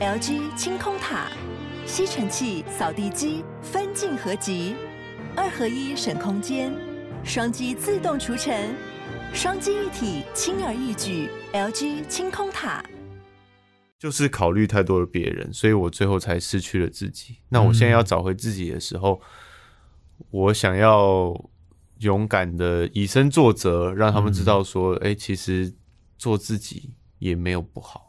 [0.00, 1.26] LG 清空塔，
[1.84, 4.74] 吸尘器、扫地机分镜合集，
[5.36, 6.72] 二合一省空间，
[7.22, 8.74] 双击自动除尘，
[9.34, 11.28] 双击一体轻而易举。
[11.52, 12.82] LG 清空塔，
[13.98, 17.36] 就是考虑太多了别人，所以我最后才失去了自己。
[17.50, 19.20] 那我现在要找回自己的时候，
[20.18, 21.34] 嗯、我想要
[21.98, 25.74] 勇敢的以身作则，让他们知道说，哎、嗯欸，其实
[26.16, 28.08] 做自己也没有不好。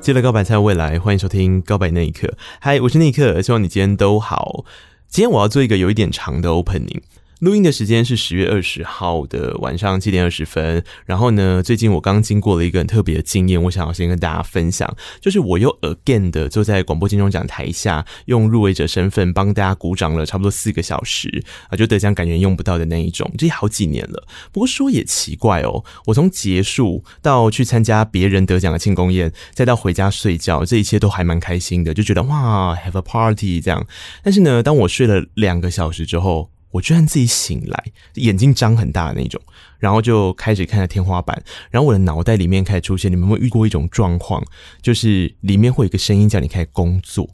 [0.00, 2.32] 接了告白才有未来，欢迎收听告白那一刻。
[2.58, 4.64] 嗨，我是那一刻，希望你今天都好。
[5.08, 7.02] 今天我要做一个有一点长的 opening。
[7.40, 10.84] 录音的时间是十月二十号的晚上七点二十分。
[11.06, 24.28] 然后呢，最近我刚经过了一个很特别的经验，我想要先跟大家分享，就是我又 again 的坐在广播金钟奖台下，用入围者身份帮大家鼓掌了差不多四个小时啊，就得奖感觉用不到的那一种，这好几年了。
[24.52, 33.86] 不过说也奇怪哦，我从结束到去参加别人得奖的庆功宴，再到回家睡觉，这一切都还蛮开心的，就觉得哇，have a party 这样。
[34.22, 39.40] 但是呢，当我睡了两个小时之后，我居然自己醒来，眼睛张很大的那种，
[39.78, 44.44] 然后就开始看着天花板，然后我的脑袋里面开始出现，你们有没有遇过一种状况，
[44.80, 47.28] 就是里面会有一个声音叫你开始工作。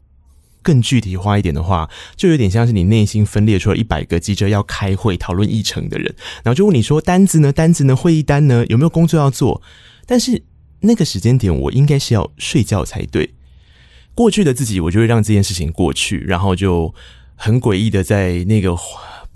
[0.62, 6.12] 更具体化一点的话，就有点像是你内心分裂出了一百个急着要开会讨论议程的人，
[6.43, 7.53] 然后就问你说，单子呢？
[7.53, 7.95] 单子呢？
[7.95, 8.65] 会议单呢？
[8.69, 9.62] 有没有工作要做？
[10.06, 10.43] 但是
[10.81, 13.34] 那个时间点，我应该是要睡觉才对。
[14.15, 16.93] 过去的自己，我就会让这件事情过去，然后就
[17.37, 18.75] 很诡异的在那个。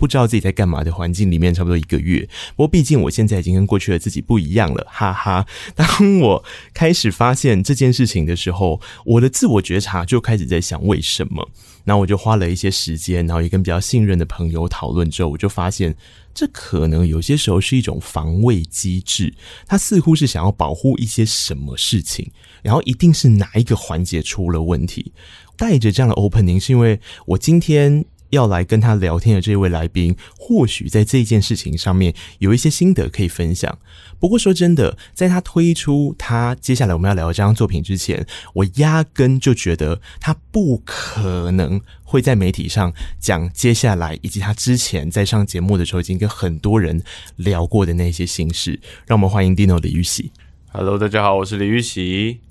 [0.01, 2.27] 不知道自己在干嘛的环境里面，差不多一个月。
[2.55, 5.45] 不过毕竟我现在已经跟过去的自己不一样了，哈哈。
[5.75, 6.43] 当我
[6.73, 11.47] 开始发现这件事情的时候，我的自我觉察就开始在想为什么。
[11.83, 15.95] 那我就花了一些时间，然后也跟比较信任的朋友讨论之后，我就发现
[16.33, 19.31] 这可能有些时候是一种防卫机制，
[19.67, 22.31] 它似乎是想要保护一些什么事情，
[22.63, 25.11] 然后一定是哪一个环节出了问题。
[25.57, 28.03] 带着这样的 opening，是因为我今天。
[28.31, 33.77] 要来跟他聊天的这位来宾，或许在这件事情上面有一些心得可以分享。
[34.19, 47.01] 不过说真的，在他推出他接下来我们要聊的这张作品之前，我压根就觉得他不可能会在媒体上讲接下来以及他之前在上节目的时候已经跟很多人
[47.37, 48.79] 聊过的那些心事。
[49.07, 50.31] 让我们欢迎 Dino 李玉玺。
[50.71, 52.50] Hello，大家好，我是李玉玺。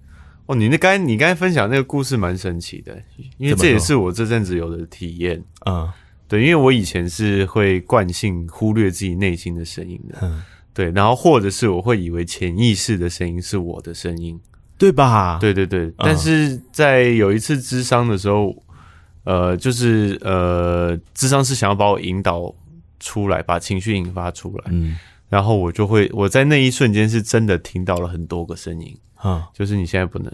[0.51, 3.01] 哦，你那刚你刚才分享那个故事蛮神奇的，
[3.39, 5.41] 因为这也是我这阵子有的体验。
[5.65, 5.89] 嗯，
[6.27, 10.43] 对，因为我以前是会惯性忽略自己内心的声音的，嗯，
[10.75, 14.41] 对，然后或者是我会以为潜意识的声音是我的声音，
[14.77, 15.39] 对吧？
[15.41, 18.53] 对对对，但是在有一次智商的时候，
[19.23, 22.53] 呃，就是呃，智商是想要把我引导
[22.99, 24.97] 出来，把情绪引发出来，嗯，
[25.31, 28.95] 然后我就会我在那一瞬间是真的听到了很多个声音。
[29.25, 30.33] 嗯，就是你现在不能，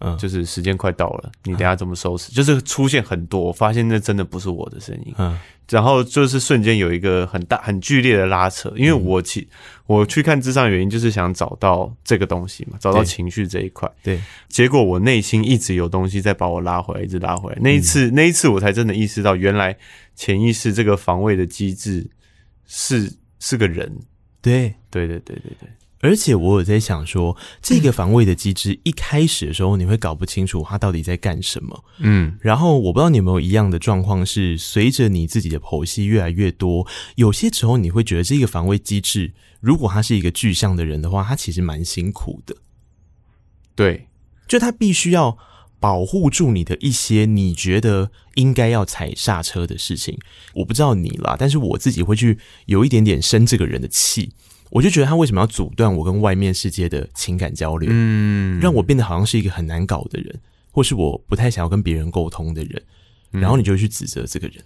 [0.00, 2.32] 嗯，就是时间快到了，你等下怎么收拾？
[2.32, 5.38] 就是出现很多，我发现那真的不是我的声音，嗯，
[5.70, 9.48] 然后就是瞬间有一个很大、很剧烈的拉扯，因为我其
[9.86, 17.52] 我去看智商原因就是想找到这个东西嘛，找到情绪这一块，对，结果我内心一直有东西在把我拉回来，一直拉回。
[17.52, 17.58] 来。
[17.62, 19.76] 那一次，那一次我才真的意识到，原来
[20.16, 22.10] 潜意识这个防卫的机制
[22.66, 23.96] 是是个人，
[24.46, 25.68] 对，对，对，对，对，对。
[26.00, 31.84] 而且我有在想说，这个防卫的机制一开始的时候，你会搞不清楚它到底在干什么。
[31.98, 36.86] 嗯，然后我不知道你有没有一样的状况，是随着你自己的剖析越来越多，
[37.16, 42.54] 有些时候你会觉得这个防卫机制，如果他是一个具象的人的话，他其实蛮辛苦的。
[43.74, 44.06] 对，
[44.46, 45.36] 就他必须要
[45.78, 50.18] 保护住你的一些你觉得应该要踩刹车的事情。
[50.54, 54.32] 我不知道你啦，但是我自己会去有一点点生这个人的气。
[54.70, 57.88] 我就觉得他为什么要阻断我跟外面世界的情感交流？
[57.92, 60.40] 嗯，让我变得好像是一个很难搞的人，
[60.72, 62.82] 或是我不太想要跟别人沟通的人。
[63.30, 64.56] 然后你就会去指责这个人。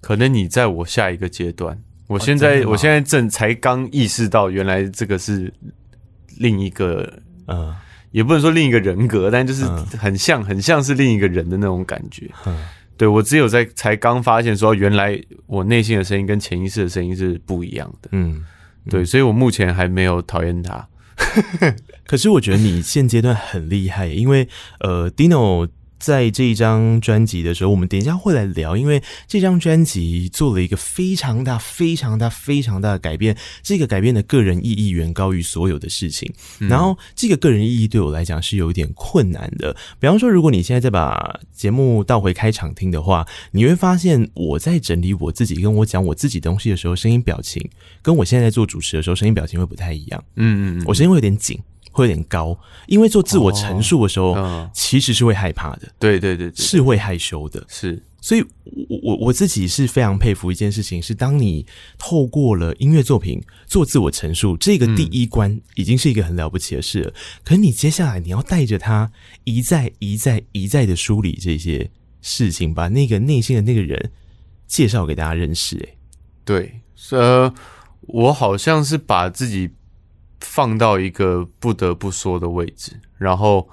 [0.00, 5.52] 可能你在我下一个阶段，我现在、哦、我现在正才刚意识到，原来这个是
[6.38, 7.74] 另一个，呃，
[8.16, 9.66] 也不能说另一个人格，但就是
[9.98, 12.30] 很像，很像是另一个人的那种感觉。
[12.46, 12.56] 嗯，
[12.96, 18.08] 对，我只有在才刚发现说，原来我内心的声音跟潜意识的声音是不一样的。
[18.12, 18.42] 嗯。
[18.88, 20.88] 对，所以我目前还没有讨厌他。
[22.06, 24.48] 可是我觉得你现阶段很厉害，因为
[24.80, 25.68] 呃，Dino
[25.98, 33.36] 在这一张专辑的时候，我们等一下会来聊，因为这张专辑做了一个非常大、非常大、非常大的改变。
[33.62, 36.32] 这个改变的个人意义远高于所有的事情。
[36.60, 39.74] 嗯、然后，这个个人意义对我来讲是有一点困难的。
[39.98, 47.68] 比方说，如果你现在再把节目倒回开场听的话，你会发现我在整理我自己，跟我讲我自己东西的时候，声音表情
[48.02, 50.24] 跟我现在在做主持的时候，声音表情会不太一样。
[50.36, 51.58] 嗯嗯嗯，我声音会有点紧。
[51.96, 52.56] 会有点高，
[52.86, 55.88] 因为做自我陈述的时候，其实是会害怕的。
[55.98, 57.64] 对对对，对，是会害羞的。
[57.68, 58.42] 是，所以
[58.90, 61.64] 我我我自己是非常佩服一件事情，是当你
[61.96, 67.08] 透过了音乐作品做自我陈述，这个第一关已经是一个很了不起的事了。
[67.08, 69.10] 嗯、可是你接下来你要带着他
[69.44, 71.90] 一再一再一再的梳理这些
[72.20, 74.12] 事情，把那个内心的那个人
[74.66, 75.78] 介绍给大家认识。
[75.78, 75.96] 哎，
[76.44, 76.82] 对，
[77.12, 77.54] 呃，
[78.00, 79.70] 我好像是把自己。
[80.40, 83.68] 放到一个不得不说的位置，然后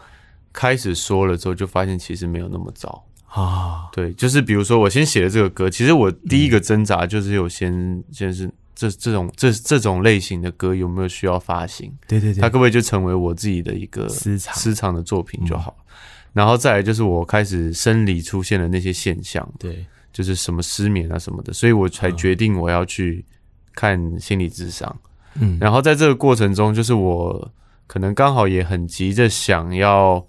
[0.51, 3.89] 开始说了之后，就发现其实没有那么糟啊。
[3.91, 11.91] 对，就是比如说我先写了这个歌，其实我第一个挣扎就是有先、嗯、先是这这种这这种类型的歌有没有需要发行？
[12.07, 15.75] 对对对，它可不可以就成为我自己的一个私藏私藏的作品就好？
[15.79, 15.93] 嗯、
[16.33, 23.23] 然后再来就是我开始生理出现了那些现象，对，就是什么失眠啊什么的，所以我才决定我要去
[23.75, 24.89] 看心理智商。
[24.91, 25.09] 嗯，
[25.59, 27.51] 然后在这个过程中，就是我
[27.87, 30.25] 可能刚好也很急着想要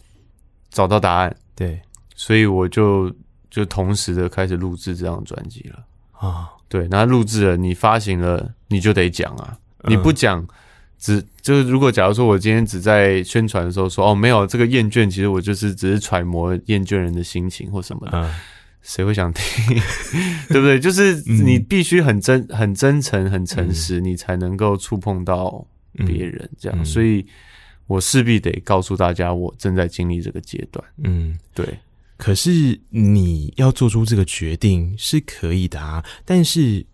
[0.71, 1.81] 找到答案，对，
[2.15, 3.15] 所以我就
[3.51, 5.85] 就同时的开始录制这张专辑了。
[6.13, 6.51] 啊。
[6.67, 10.45] 对，那录制了，你发行了，你就得讲啊，你不讲，
[10.99, 18.21] 只就是如果假如说我今天只在宣传的时候说哦，没有这个厌倦，其实我就是只是揣摩厌倦人的心情或什么的。
[18.21, 18.35] 嗯
[18.85, 19.77] 谁会想听？
[20.49, 20.79] 对不对？
[20.79, 25.67] 就是你必须很真、很真诚、很诚实，你才能够触碰到
[26.07, 26.49] 别人。
[26.57, 27.27] 这样，所以
[27.89, 30.85] 我势必得告诉大家，我正在经历这个阶段。
[31.03, 31.67] 嗯，对。
[32.17, 36.87] 可是你要做出这个决定是可以的啊，但是。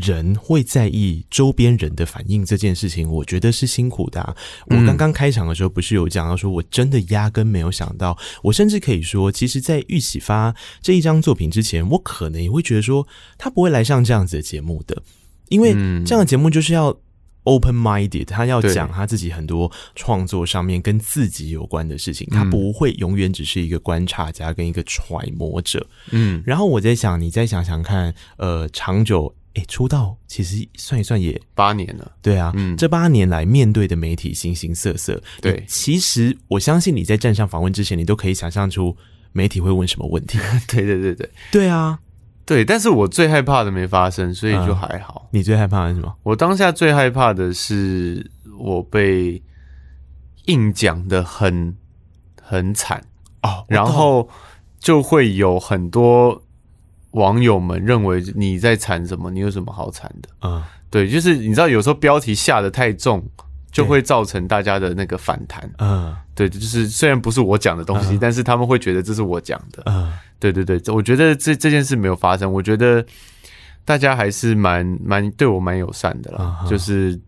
[0.00, 4.36] 人会在意周边人的反应这件事情，我觉得是辛苦的啊。
[4.66, 13.06] 我刚刚开场的时候不是有讲到说，我真的压根没有想到，我甚至可以说，其实，在玉启发这一张作品之前，我可能也会觉得说，
[13.36, 15.02] 他不会来上这样子的节目的，
[15.48, 15.72] 因为
[16.04, 16.96] 这样的节目就是要
[17.44, 25.86] open minded，他要讲他自己很多创作上面跟自己有关的事情，他不会永远只是一个观察家跟一个揣摩者。
[26.10, 29.34] 嗯，然后我在想，你再想想看，呃，长久。
[29.54, 38.96] 哎，出道其实算一算也八年了，对啊，嗯，这八年来面对的媒体形形色色，对，其实我相信你在站上访问之前，你都可以想象出
[39.32, 40.38] 媒体会问什么问题。
[40.66, 41.98] 对对对对，对啊，
[42.46, 45.28] 对，但是我最害怕的没发生，所以就还好。
[45.30, 46.16] 嗯，你最害怕的是什么？
[46.22, 49.42] 我当下最害怕的是我被
[50.46, 51.76] 硬讲的很
[52.40, 53.04] 很惨
[53.42, 54.26] 哦，然后
[54.78, 56.42] 就会有很多。
[57.12, 59.30] 网友们认为你在惨什么？
[59.30, 60.28] 你有什么好惨的？
[60.48, 63.24] 啊、嗯，对，就是你知道，有时候标题下的太重，
[63.70, 65.70] 就会造成大家的那个反弹。
[65.78, 69.82] 嗯，对，就是虽然不是我讲的东西，嗯、但是他们会觉得这是我讲的。
[69.86, 73.04] 嗯，对对对，我觉得这这件事没有发生，我觉得
[73.84, 77.18] 大家还是蛮蛮对我蛮友善的啦，嗯、就是。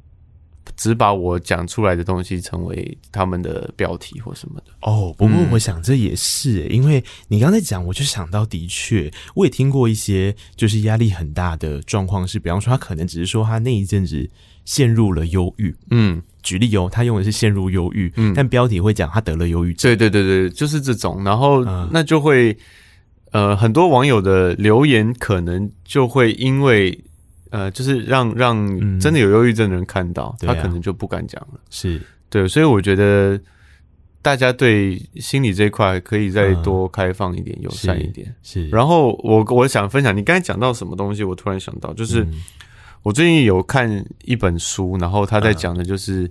[0.76, 5.14] 只把我讲出来的东西成为他们的标题或什么的哦。
[5.16, 14.28] 不过我想这也是、欸，因为你刚才讲，我就想到，的确，我也听过一些就是压力很大的状况，是比方说他可能只是说他那一阵子
[14.64, 15.74] 陷入了忧郁。
[15.90, 19.90] 嗯，举例哦，他用的是陷入忧郁，嗯，但标题会讲他得了忧郁症。
[19.90, 21.22] 对对对对，就是这种。
[21.22, 22.56] 然后那就会
[23.32, 26.98] 呃，很多网友的留言可能就会因为。
[27.54, 28.66] 呃，就是让让
[28.98, 31.60] 真的有忧郁症的人看到，嗯、他可能就不敢讲了。
[31.70, 33.40] 是对，所以我觉得
[34.20, 38.34] 大家对心理这一块可以再多开放一点，友善、嗯、一点。
[38.42, 38.64] 是。
[38.64, 42.26] 是然后我我想分享，你刚才讲到什么东西，我突然想到，就是
[43.04, 46.28] 我最近有看一本书，然后他在讲的就是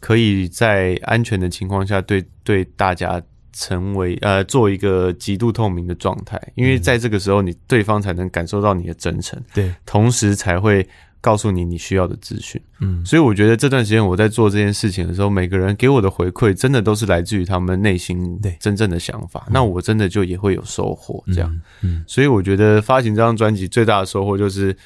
[0.00, 3.22] 可以在安全的情况下对对大家。
[3.52, 10.86] 成为呃，做一个极度透明的状态，因为在这个时候，你对方才能感受到你的真诚，对，同时才会
[11.20, 12.60] 告诉你你需要的资讯。
[12.80, 19.46] 嗯，所以我觉得这段时间我在做这件事情的时候，每个人给我的回馈，真的都是来自于他们内心真正的想法。
[19.50, 21.60] 那我真的就也会有收获，这样。
[21.82, 24.76] 嗯，所以我觉得发行这张专辑最大的收获就是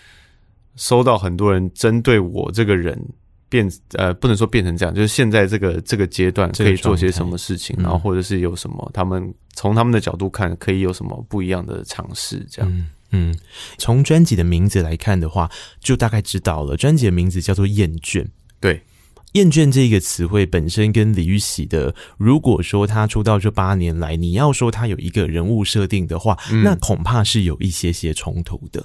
[0.76, 2.98] 收到很多人针对我这个人。
[3.52, 12.72] 变呃，不能说变成这样，就是现在这个这个阶段可以做些什么事情，然后或者是有什么，他们从他们的角度看，可以有什么不一样的尝试，这样。
[12.72, 13.38] 嗯，嗯，
[13.76, 18.22] 从专辑的名字来看的话，就大概知道了，专辑的名字叫做《厌倦》。
[18.58, 18.80] 对，
[19.32, 28.82] 厌倦这个词汇本身跟李玉玺的，如果说他出道这八年来，你要说他有一个人物设定的话，嗯、那恐怕是有一些些冲突的，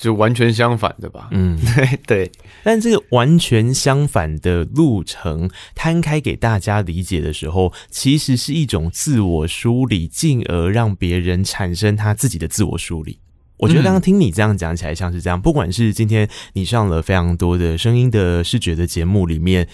[0.00, 1.28] 就完全相反的吧。
[1.30, 2.32] 嗯，对 对。
[2.64, 13.18] 但这个完全相反的路程摊开给大家理解的时候，其实是一种自我梳理，进而让别人产生他自己的自我梳理。
[13.58, 19.68] 我觉得刚刚听你这样讲起来像是这样，不管是今天你上了非常多的声音的视觉的节目里面，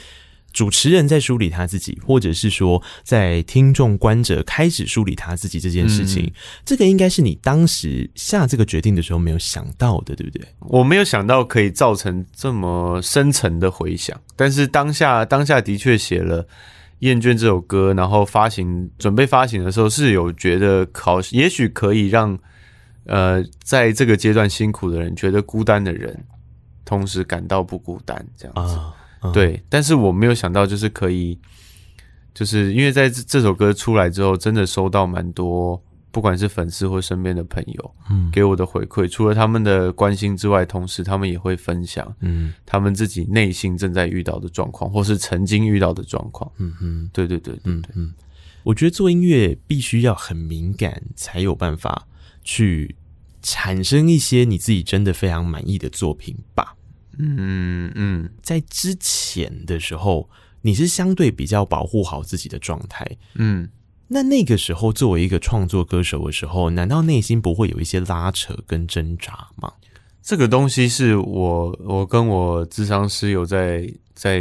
[0.56, 6.32] 主持人在梳理他自己，或者是说在听众观者开始梳理他自己这件事情，嗯、
[6.64, 10.48] 这个应该是你当时下这个决定的时候没有想到的，对不对？
[10.60, 16.42] 我没有想到可以造成这么深层的回响，但是当下当下的确写了
[17.00, 22.38] 《厌倦》这首歌，然后发行准备发行的时候是有觉得考，也许可以让。
[23.08, 26.24] 呃，在这个阶段辛苦的人，觉得孤单的人，
[26.84, 29.62] 同时感到不孤单，这样子，啊啊、对。
[29.68, 31.38] 但是我没有想到，就是可以，
[32.34, 48.14] 就是因为在这这首歌出来之后，真的收到蛮多，不管是粉丝或身边的朋友，嗯，给我的回馈，除了他们的关心之外，同时他们也会分享，嗯，他们自己内心正在遇到的状况，或是曾经遇到的状况，嗯嗯，对对对对对，嗯嗯。
[48.64, 52.06] 我觉得做音乐必须要很敏感，才有办法。
[52.48, 52.94] 去
[53.42, 56.76] 产生一些你自己真的非常满意的作品吧。
[57.18, 60.28] 嗯嗯，在之前的时候，
[60.62, 63.06] 你是相对比较保护好自己的状态。
[63.34, 63.68] 嗯，
[64.08, 69.72] 那那个时候作为一个创作歌手的时候，难道内心不会有一些拉扯跟挣扎吗？
[70.22, 74.40] 这个东西是我我跟我智商师有在在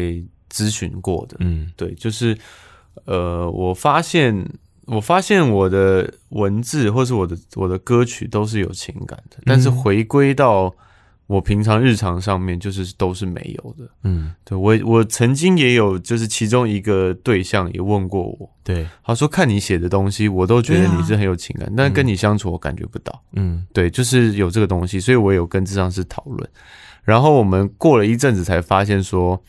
[0.52, 1.38] 咨询过的。
[1.40, 2.38] 嗯，对，就是
[3.06, 4.48] 呃，我发现。
[4.88, 10.72] 我发现我的文字或是我的我的歌曲都是有情感的，但是回归到
[11.28, 13.90] 我平常日常上面，就是都是没有的。
[14.04, 23.24] 嗯，对，我我曾经也有，就是其中一个对象也问过我，对，他说看你写的东西，我都觉得你是很有情感，但跟你相处我感觉不到。
[23.34, 26.50] 嗯，对，就是有这个东西，所以我有跟智商师讨论，
[27.04, 29.42] 然后我们过了一阵子才发现说。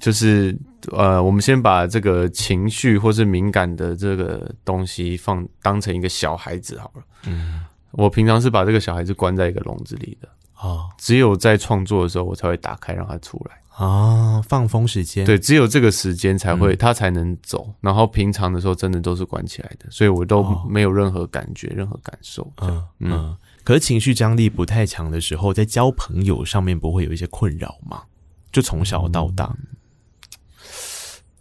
[0.00, 0.54] 就是
[0.92, 7.02] 呃，我们先把这个情绪或是敏感的这个东西放当成一个小孩子好了。
[7.26, 10.28] 嗯，我平常是把这个小孩子关在一个笼子里的
[10.64, 13.60] 哦，只有在创作的时候，我才会打开让它出来。
[13.76, 15.26] 哦，放风时间。
[15.26, 22.50] 对，只有这个时间才会它才能走，然后平常的时候真的都是关起来的，所以我都没有任何感觉、任何感受。
[22.62, 28.02] 嗯嗯，可是情绪张力不太强的时候，在交朋友上面不会有一些困扰吗？
[28.50, 29.54] 就从小到大。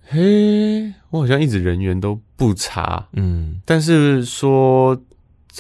[0.06, 5.00] 嘿，我好像一直人缘都不差，嗯，但是说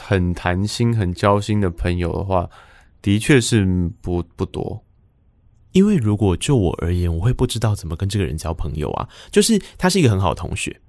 [0.01, 2.49] 很谈心、很交心的朋友的话，
[3.03, 3.63] 的确是
[4.01, 4.83] 不不多。
[5.73, 9.09] 因为如果就我而言，我会不知道怎么跟这个人交朋友啊。
[9.31, 10.79] 就是他是一个很好的同学，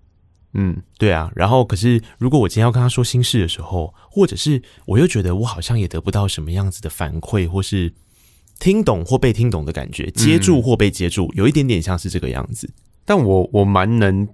[0.53, 1.33] 嗯，对啊。
[1.35, 7.93] 然后，可是如果我今天要跟他说心事的时候，或者是我又觉得我好像也得不到什么样子的反馈，或是
[8.59, 12.71] 听懂或被听懂的感觉，接住或被接住，有一点点像是这个样子。
[13.07, 14.29] 但我我蛮能，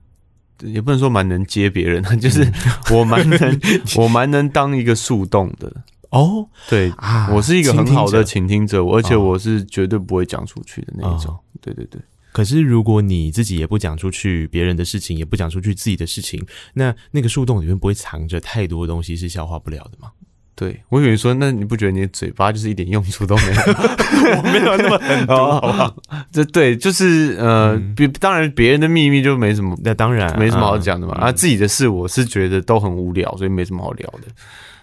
[0.63, 2.53] 也不能说蛮能接别人，就是
[2.93, 3.61] 我蛮能，
[3.97, 5.73] 我蛮能当一个树洞的
[6.11, 6.49] 哦。
[6.69, 11.37] 对啊，我是一个很好的倾听者，而且我是绝对不会讲出去的那一种。
[11.61, 12.01] 对对对。
[12.33, 16.41] 可是如果你自己也不讲出去，别人的事情也不讲出去，自己的事情，
[16.75, 20.11] 那那个树洞里面不会藏着太多东西是消化不了的吗？
[20.55, 23.55] 对，我以为说，那你不觉得你的嘴巴就是一点用处都没有？
[24.37, 25.97] 我没有那么狠毒， 好不好？
[26.31, 31.15] 这对，就是呃，别、嗯、当然别人的秘密就没什么，那当然没什么好讲的嘛。
[31.19, 34.29] 嗯、啊，自己的事我是觉得都很无聊，所以没什么好聊的。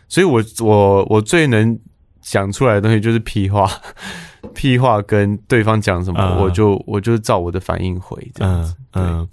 [0.07, 1.77] 所以我我我最能
[2.21, 3.69] 讲出来的东西就是屁话，
[4.53, 8.75] 屁话跟对方讲什么，嗯、我就我就照我的反应回这样子。
[8.93, 9.19] 嗯。
[9.19, 9.29] 嗯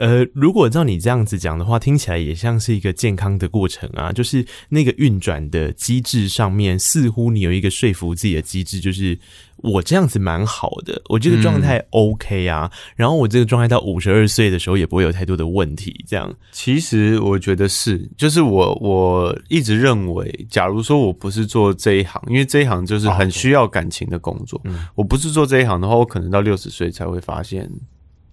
[0.00, 4.10] 呃，如果照你这样子讲的话，听起来也像是一个健康的过程啊。
[4.10, 9.18] 就是那个运转的机制上面，似乎你有一个说服自己的机制，就是
[9.62, 12.70] 我这样子蛮好的，我这个状态 OK 啊。
[12.72, 16.04] 嗯、然后我这个状态到五十二岁的时候也不会有太多的问题。
[16.06, 27.70] 这样，其实我觉得是，就是我我一直认为，假如说我不是做这一行，因为这一行就是很需要感情的工作，嗯、我不是做这一行的话，我可能到六十岁才会发现。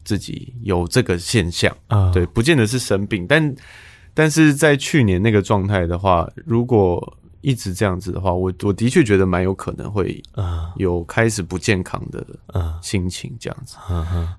[0.04, 3.56] 自己有这个现象啊，对，不见得是生病，但
[4.14, 7.18] 但是在去年那个状态的话，如果
[7.48, 10.74] 一直这样子的话，我我的确觉得蛮有可能会啊。
[10.76, 12.28] 有开始不健康的
[12.82, 13.78] 心情这样子，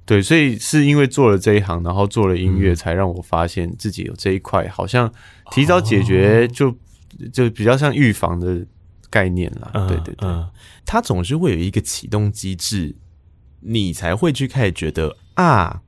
[0.04, 5.10] 对，所以是因为做了这一行，然后做了音乐，才让我发现自己有这一块，好像
[5.52, 6.70] 提早解决就
[7.32, 8.62] 就比较像预防的
[9.08, 10.28] 概念啦，对对对，
[10.84, 12.94] 它总是会有一个启动机制。
[13.60, 15.80] 你才会去开始觉得啊，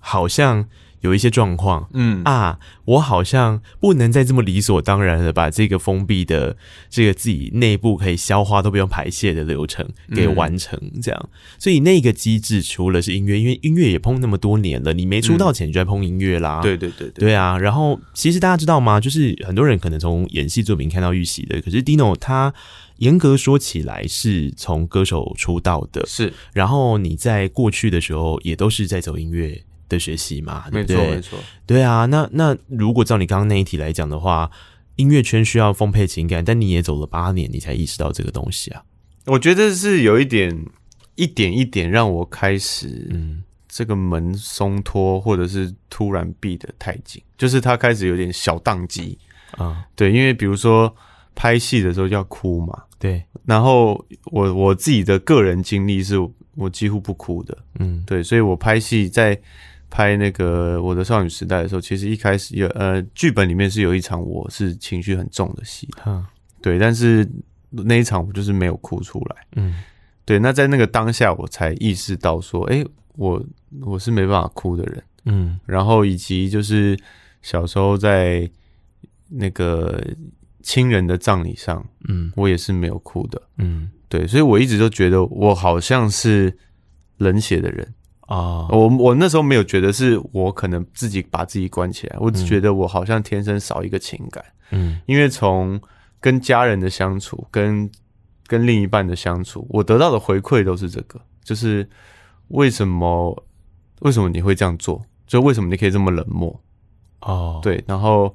[0.00, 0.68] 好像。
[1.00, 6.56] 有一些状况，嗯啊，我好像不能再这么理所当然的把这个封闭的
[6.88, 11.20] 这个自己内部可以消化都不用排泄的流程给完成，这样。
[11.22, 16.60] 嗯、所以那个机制除了是音乐，因为音乐也碰那么多年了，你没出道前就在碰音乐啦。
[16.60, 17.58] 对对对对，对啊。
[17.58, 19.00] 然后其实大家知道吗？
[19.00, 22.52] 就是很多人可能从演戏作品看到玉玺的，可是 Dino 他
[22.98, 26.32] 严格说起来是从歌手出道的，是。
[26.52, 29.62] 然后你在过去的时候也都是在走音乐。
[29.90, 30.96] 的学习嘛，对不对？
[30.96, 31.38] 没错，没错。
[31.66, 34.50] 对啊，那那如果照你刚刚那一题来讲的话，
[34.96, 38.82] 音乐圈需要丰沛情感，但你也走了八年，你才意识到这个东西啊。
[39.26, 40.64] 我觉得是有一点，
[41.14, 49.18] 一点一点让我开始，嗯，这个门松脱，或者是突然闭得太紧，就是他开始有点小宕机
[49.52, 49.84] 啊。
[49.94, 50.94] 对，因为比如说
[51.34, 53.22] 拍戏的时候要哭嘛，对。
[53.46, 56.16] 然后我我自己的个人经历是，
[56.56, 59.40] 我几乎不哭的，嗯，对，所以我拍戏在。
[59.90, 66.24] 拍那个我的少女时代的时候，其实一开始有呃剧本里面是有一场我是情绪很重的戏，嗯，
[66.62, 67.28] 对，但是
[67.70, 69.82] 那一场我就是没有哭出来，嗯，
[70.24, 73.44] 对，那在那个当下我才意识到说，哎、欸，我
[73.82, 76.96] 我是没办法哭的人，嗯，然后以及就是
[77.42, 78.48] 小时候在
[79.28, 80.00] 那个
[80.62, 86.56] 亲人的葬礼上，嗯，我也是没有哭的，嗯，对，所以我一直都觉得我好像是
[87.18, 87.94] 冷血的人。
[88.30, 88.82] 啊，oh.
[88.82, 94.44] 我我那时候没有觉得是我可能自己把自己关起来，我只觉得我好像天生少一个情感。
[94.70, 95.80] 嗯，因为从
[96.20, 97.90] 跟家人的相处，跟
[98.46, 101.84] 跟另一半的相处，我得到的回馈都是这个，就是
[102.48, 103.36] 为什么
[104.02, 105.02] 为什么你会这样做？
[105.26, 106.48] 就为什么你可以这么冷漠？
[107.22, 107.62] 哦，oh.
[107.64, 107.82] 对。
[107.84, 108.32] 然后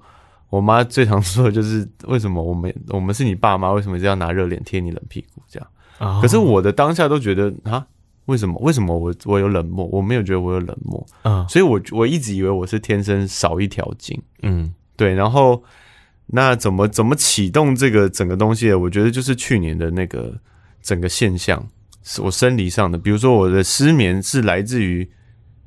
[0.49, 5.41] 我妈最常说的就是为什么我们我们是你爸妈，为什么这样拿热脸贴你冷屁股？
[5.47, 5.69] 这样。
[5.99, 6.21] Oh.
[6.21, 7.87] 可是我的当下都觉得啊。
[8.25, 8.59] 为什么？
[8.61, 9.85] 为什么我我有冷漠？
[9.91, 15.13] 我没有觉得我有冷漠，嗯，所以我我一直以为我是天生少一条筋，嗯，对。
[15.13, 15.63] 然后
[16.25, 18.73] 那怎么怎么启动这个整个东西？
[18.73, 20.33] 我觉得就是去年的那个
[20.81, 21.63] 整个现象，
[22.03, 25.07] 是我生理上的，比如说我的失眠是来自于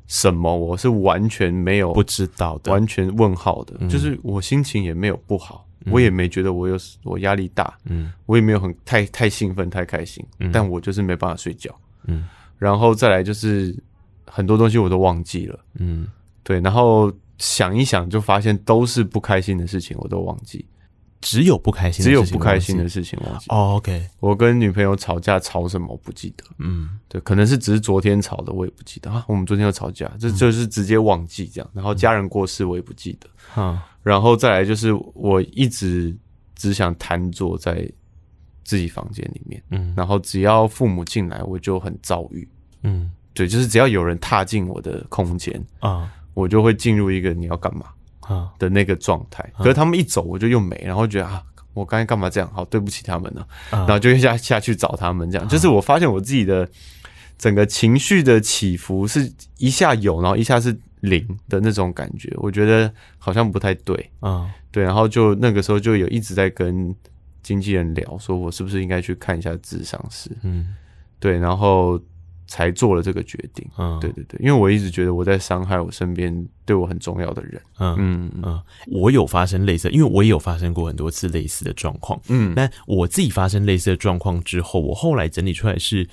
[0.08, 0.56] 什么？
[0.56, 11.72] 我是完全没有不知道的，完全问号的，嗯，就是我心情也没有不好，我也没觉得我有我压力大，嗯，我也没有很太太兴奋太开心，嗯，但我就是没办法睡觉，
[12.06, 12.26] 嗯。
[12.58, 13.74] 然后再来就是
[14.26, 16.06] 很多东西我都忘记了，嗯，
[16.42, 20.66] 对，然后想一想就发现都是不开心的事情，我都忘记，
[21.20, 23.46] 只有不开心，只有不开心的事情忘记。
[23.48, 29.24] 哦，OK，我跟女朋友吵架吵什么我不记得，嗯，对，可能是只是昨天吵的，我也不记得啊。
[29.28, 31.70] 我们昨天又吵架，这就是直接忘记这样。
[31.72, 36.16] 然后家人过世我也不记得，嗯，然后再来就是我一直
[36.54, 37.88] 只想瘫坐在。
[38.68, 42.46] 自己房间里面，嗯，然后只要父母进来，我就很遭遇，
[42.82, 47.86] 嗯，对，就是只要有人踏进我的空间啊，我就会进入一个你要干嘛
[48.20, 48.52] 啊。
[48.58, 49.42] 的那个状态。
[49.56, 52.52] 可是他们一走，我就又没，然后觉得啊，我刚才干嘛这样？
[52.52, 55.48] 好，对不起他们呢，然后就下 下去找他们，这样。
[55.48, 56.68] 就是我发现我自己的
[57.38, 64.10] 整个情绪的起伏是一下有，然后一下是零的那种感觉，我觉得好像不太对。
[64.20, 66.94] 啊，对，然后就那个时候就有一直在跟。
[67.48, 70.30] 经纪人聊说，我是不是应该去看一下智商师？
[70.42, 70.74] 嗯，
[71.18, 71.98] 对，然后
[72.46, 73.66] 才做了这个决定。
[73.78, 77.58] 嗯，对对对，因为我一直觉得我在伤害我身边对我很重要的人。
[77.78, 82.20] 嗯嗯嗯，我有发生类似，因为我也有发生过很多次类似的状况。
[82.28, 86.06] 嗯，但我自己发生类似的状况之后，我后来整理出来是，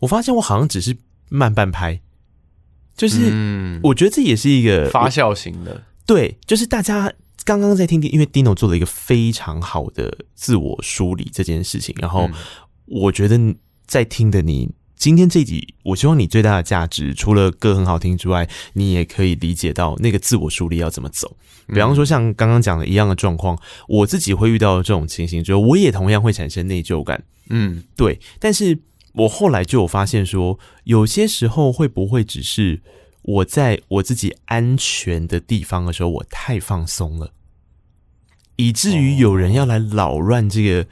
[0.00, 0.96] 我发现我好像只是
[1.28, 2.00] 慢半拍，
[2.96, 5.84] 就是我觉得这也是一个发酵型的。
[6.04, 7.12] 对，就是大家。
[7.44, 12.28] 刚刚在听，因为 Dino 做了一个非常好的自我梳理这件事情，然后
[12.86, 13.38] 我觉得
[13.86, 21.36] 在听的你今天这集，我希望你最大的价值，除了歌很好听之外，你也可以理解到那个自我梳理要怎么走。
[21.66, 27.22] 比方说像刚刚讲的一样的状况，我自己会遇到这种情形之后，我也同样会产生内疚感。
[27.50, 28.18] 嗯，对。
[28.38, 28.78] 但是
[29.12, 32.80] 我后来就有发现说，有些时候会不会只是。
[33.24, 37.32] 我在我自己安全的地方的时候，我太放松了，
[38.56, 40.86] 以至于有人要来扰乱这个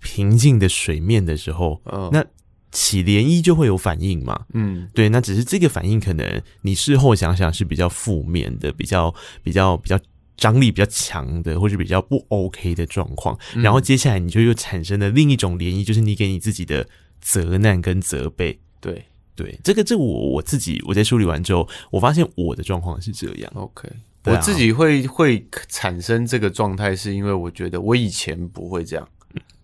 [0.00, 1.80] 平静的水面的时候，
[2.12, 2.24] 那
[2.72, 4.46] 起涟漪就会有反应嘛。
[4.52, 9.98] 嗯，对，那只是这个反应可能你事后想想是比较负面的，比较比较比较
[10.36, 13.38] 张力比较强的，或是比较不 OK 的状况。
[13.54, 16.88] 然后接下来你就又产生了另一种涟漪，就是你给你自己的
[17.20, 18.58] 责难跟责备。
[18.80, 19.06] 对。
[19.36, 23.52] 对，这个这个、我我自己我在梳理完之后，我发现我的状况是这样。
[23.54, 29.06] OK，、啊、我自己会会产生这个状态，是因为我觉得我以前不会这样。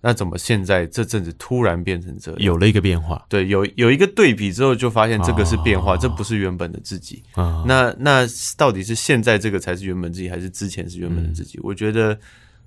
[0.04, 2.40] 那怎么现在这阵子突然变成这样？
[2.40, 7.22] 有了一个变化，对，有有一个对比之后，就发现这个是变化，哦、这不是原本的自己。
[7.34, 11.56] 哦、那那到底是现在这个才是原本自己，还是之前是原本的自己？
[11.58, 12.18] 嗯、我觉得，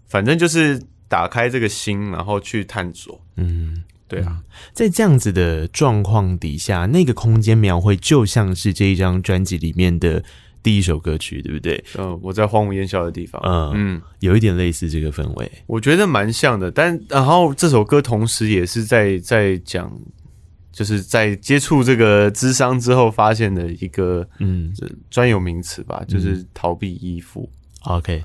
[0.08, 3.22] 反正就是打开这个心，然后去探索。
[3.36, 4.42] 嗯，对啊，
[4.74, 10.24] 在这样子的状况底下，那个空间描绘就像是这一张专辑里面的。
[10.64, 11.86] 第一首歌曲对不对？
[11.96, 16.72] 嗯，我在荒无烟消的地方，嗯嗯，有一点类似这个氛围，我觉得蛮像的。
[16.72, 19.96] 但然后这首歌同时也是在在讲，
[20.72, 24.74] 就是在接触这个智商之后发现的一个嗯
[25.12, 27.48] 专有名词吧，就是逃避依附。
[27.84, 28.24] OK，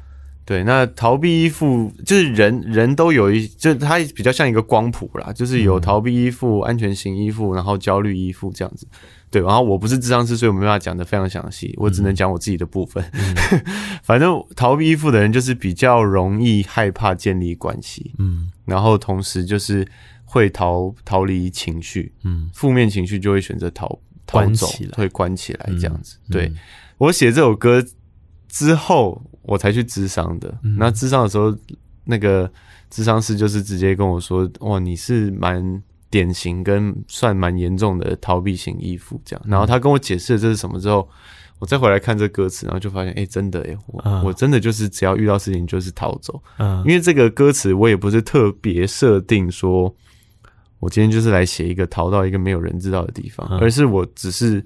[0.50, 8.84] 对，那逃避依附就是人人都有一，就它比较像一个光谱啦，就是有逃避依附、安全型依附，然后焦虑依附这样子。
[9.30, 13.00] 对，然后我不是智商师，所以我没办法讲得非常详细，我只能讲我自己的部分。
[13.12, 13.32] 嗯、
[14.02, 19.86] 反正逃避依附的人就是比较容易害怕建立关系，嗯，然后同时就是
[20.24, 26.16] 会逃逃离情绪，嗯，负面情绪就会选择逃逃走，会关起来这样子。
[26.28, 26.52] 嗯、对，
[26.98, 27.80] 我写这首歌
[28.48, 30.48] 之后，我才去咨商的。
[30.62, 31.54] 嗯、那咨商的时候，
[32.04, 32.50] 那个
[32.90, 35.82] 咨商师就是直接跟我说：“哇，你是蛮。”
[36.12, 41.08] 典型跟算蛮严重的逃避型依附这样，然后他跟我解释了这是什么之后，
[41.60, 49.94] 我再回来看这歌词，然后就发现，哎、欸，真的哎，我、uh, 我真的就是只要遇到事情就是逃走，嗯，uh, 因为这个歌词我也不是特别设定说，
[50.80, 54.60] 我今天就是来写一个逃到一个没有人知道的地方，uh, 而是我只是。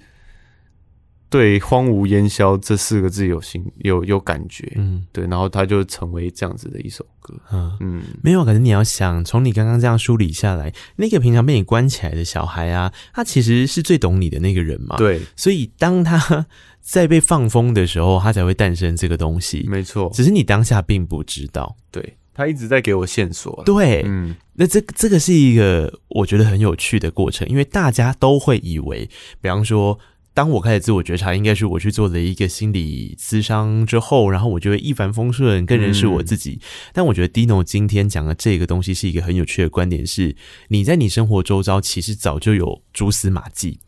[1.35, 7.77] 对“荒芜烟消”这四个字有心有有感觉，嗯，对，然后他就成为这样子的一首歌，嗯。
[7.81, 16.47] 嗯，没有，可是你要想，从你刚刚这样梳理下来，那个平常被你关起来的小孩啊，他其实是最懂你的那个人嘛，对，所以当他
[16.81, 29.99] 在被放风的时候，他才会诞生这个东西，没错，只是你当下并不知道，对，他一直在给我线索，对，嗯，那这这个是一个我觉得很有趣的过程，因为大家都会以为，比方说。
[30.35, 36.59] 当我开始自我觉察，应该是我去做了一个心理咨商之后，然后我就会一帆风顺，更认识我自己。
[36.61, 36.61] 嗯、
[36.92, 40.35] 但我觉得 Dino 今天讲的这个东西是一个很有趣的观点，是
[40.68, 43.79] 你在你生活周遭其实早就有蛛丝马迹，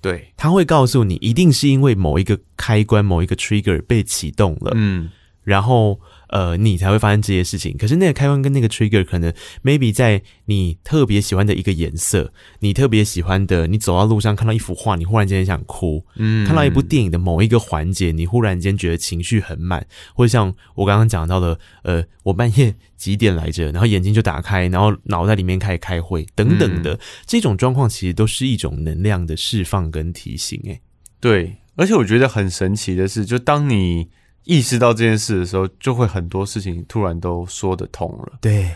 [0.00, 5.08] 对，他会告诉你，一定是因为某一个开关、某一个 trigger 被启动了，嗯，
[5.44, 6.00] 然后。
[6.32, 7.76] 呃，你才会发生这些事情。
[7.78, 9.30] 可是那个开关跟那个 trigger，可能
[9.62, 16.02] maybe 在你特别喜欢的一个颜色，你特别喜欢的，你走到路上看到一幅画，你忽然间想哭。
[16.16, 30.58] 嗯，看到一部电影的某一个环节，你忽然间觉得情绪很满，或者像我刚刚讲到的，呃，我半夜几点来着，然后眼睛就打开，然后脑袋里面开始开会等等的，嗯、这种状况其实都是一种能量的释放跟提醒。
[30.64, 30.80] 诶，
[31.20, 34.08] 对，而且我觉得很神奇的是，就当你。
[34.44, 38.32] 意识到这件事的时候，就会很多事情突然都说得通了。
[38.40, 38.70] 对，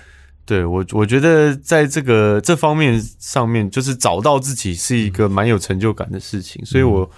[0.45, 6.63] 对我我觉得在这个这方面上面，就是找到自己是一个蛮有成就感的事情。
[6.63, 7.11] 嗯、所以我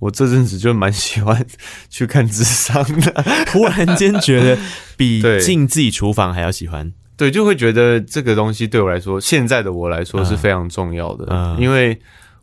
[0.00, 1.46] 我这阵子就蛮喜欢
[1.88, 4.60] 去看智商的， 突然间觉得
[4.96, 6.92] 比 进自己厨房还要喜欢。
[7.16, 11.96] 对，就会觉得这个东西对我来说，现在的我来说是非常重要的，嗯、因为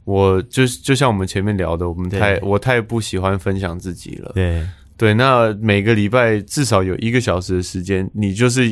[0.05, 4.31] 我就就像我们前面聊的，我们太我太不喜欢分享自己了。
[4.33, 4.65] 对。
[4.99, 8.69] 对，那每个礼拜至少有一个小时的时间，你就是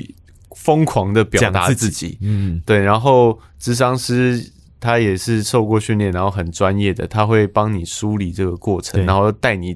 [0.58, 2.80] 疯狂的表达自己，嗯，对。
[2.80, 9.74] 然后，咨商师他也是受过训练，然后很专业的，他会帮你梳理这个过程，然后带你，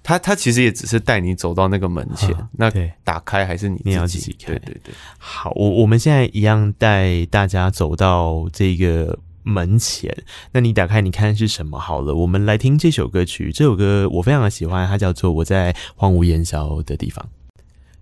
[0.00, 2.70] 他他其实也只是带你走到那个门前，啊、那
[3.02, 4.46] 打开还是你自己，你要自己开。
[4.52, 4.94] 对对对。
[5.18, 9.18] 好，我我们现在一样带大家走到这个。
[9.42, 12.14] 门前，那你打开你看是什么好了。
[12.14, 17.24] 我们来听这首歌曲，这首歌我非常的喜欢，它叫做《我在荒无烟消的地方》。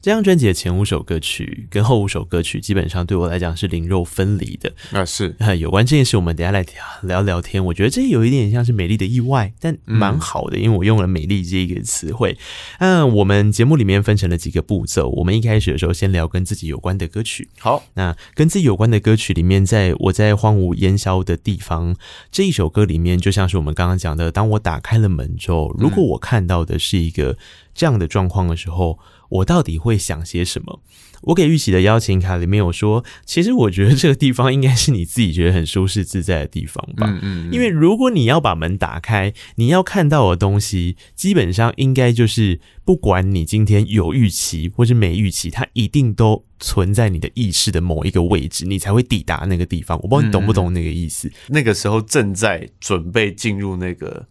[0.00, 4.72] 这张专辑的前五首歌曲跟后五首歌曲，基本上对我来讲是灵肉分离的。
[4.92, 6.64] 那是 有关这件事，我们等一下来
[7.02, 7.64] 聊聊天。
[7.64, 12.38] 我觉得这有一点像是美丽的意外，但蛮好的，因为我用了“美丽”这一个词汇。
[12.78, 15.08] 嗯，我们节目里面分成了几个步骤。
[15.08, 17.48] 我们一开始的时候，先聊跟自己有关的歌曲。
[17.58, 21.96] 好，那跟自己有关的歌曲里面，在我在荒芜烟消的地方
[22.30, 27.36] 这一首歌里面，就像是我们刚刚讲的，当我打开了门之后，如果我看到的是一个
[27.74, 28.96] 这样的状况的时候。
[29.28, 30.82] 我到底会想些什么？
[31.22, 37.08] 我给玉玺的邀请卡里面有说，其实我觉得这个地方应该是你自己觉得很舒适自在的地方吧。
[37.10, 37.52] 嗯嗯。
[37.52, 49.98] 因为如果你要把门打开，你要看到的东西，基本上应该就是，不管你今天有预期或是没预期，它一定都存在你的意识的某一个位置，你才会抵达那个地方。
[50.02, 51.28] 我不知道你懂不懂那个意思？
[51.48, 54.26] 那个时候正在准备进入那个，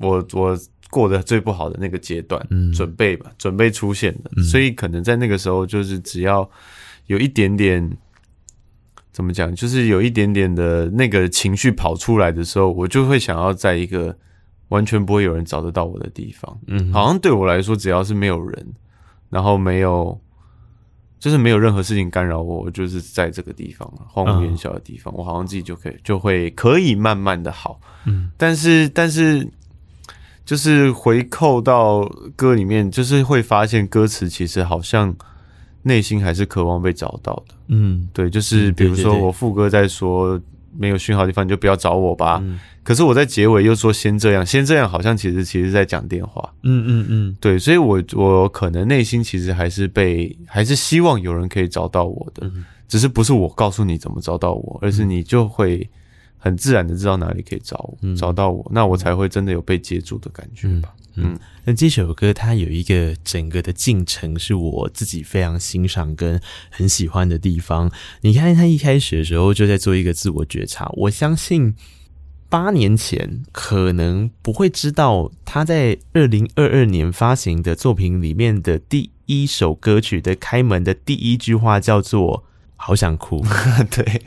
[0.00, 0.58] 我我。
[0.90, 6.50] 过得最不好的那个阶段，嗯，准备吧，准备出现的，嗯、所以可能在那个时候，就是只要
[7.06, 7.96] 有一点点
[9.12, 14.16] 怎么讲，就是有一点点的那个情绪跑出来的时候，我就会想要在一个
[14.70, 16.58] 完全不会有人找得到我的地方。
[16.66, 18.66] 嗯，好像对我来说，只要是没有人，
[19.28, 20.20] 然后没有，
[21.20, 27.80] 就是没有任何事情干扰我，我就是在这个地方荒芜烟硝的地方，我好像自己就可以就会可以慢慢的好。
[28.06, 29.48] 嗯，但是但是。
[30.50, 35.14] 就是回扣到歌里面，就是会发现歌词其实好像
[35.82, 37.54] 内心还是渴望被找到的。
[37.68, 40.40] 嗯，对，就是比如说我副歌在说
[40.76, 42.40] 没有讯号的地方你就不要找我吧。
[42.42, 46.52] 嗯，可是我在结尾又说先这样，先这样，好像其实其实在讲电话。
[46.64, 52.50] 嗯嗯嗯，对，所以我我可能内心其实还是被还是希望有人可以找到我的，
[52.88, 55.88] 只是不是我告诉你怎么找到我，而是你就会。
[56.40, 60.92] 很自然的知道哪里可以找我，嗯、找到我，那我才会真的有被接住的感觉吧。
[61.16, 67.90] 嗯，那、嗯、这首歌它有一个整个的进程，是我自己非常欣赏跟很喜欢的地方。
[68.22, 70.88] 你看，他一开始的时候就在做一个自我觉察。
[70.94, 71.74] 我相信
[72.48, 82.44] 八年前可能不会知道他在二零二二年发行的作品里面的第一首歌曲的开门的第一句话叫做
[82.76, 83.44] “好想哭”。
[83.90, 84.22] 对，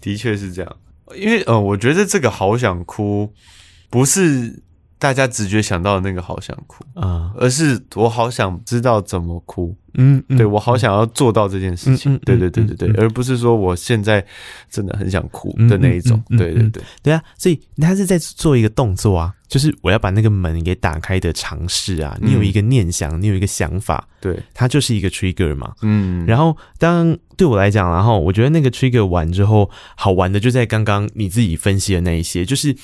[0.00, 0.76] 的确是这样。
[1.16, 3.32] 因为呃，我觉得这个好想哭，
[3.90, 4.62] 不是
[4.98, 9.76] 大家直觉想到的那个好想哭啊，而是我好想知道怎么哭。
[9.94, 12.16] 嗯，对，我好想要做到这件事情。
[12.18, 14.24] 对对对对对，而不是说我现在
[14.70, 16.22] 真的很想哭的那一种。
[16.30, 22.16] 对对对，对啊，所以他是在做一个动作啊，就是我要把那个门给打开的尝试啊。
[22.20, 25.72] 你有一个念想，你有一个想法，对，它就是一个 trigger 嘛。
[25.82, 32.76] 嗯，然后当对我来讲，然后我觉得那个 trigger 完之后，好玩的就在刚刚你自己分析的那一些，就是。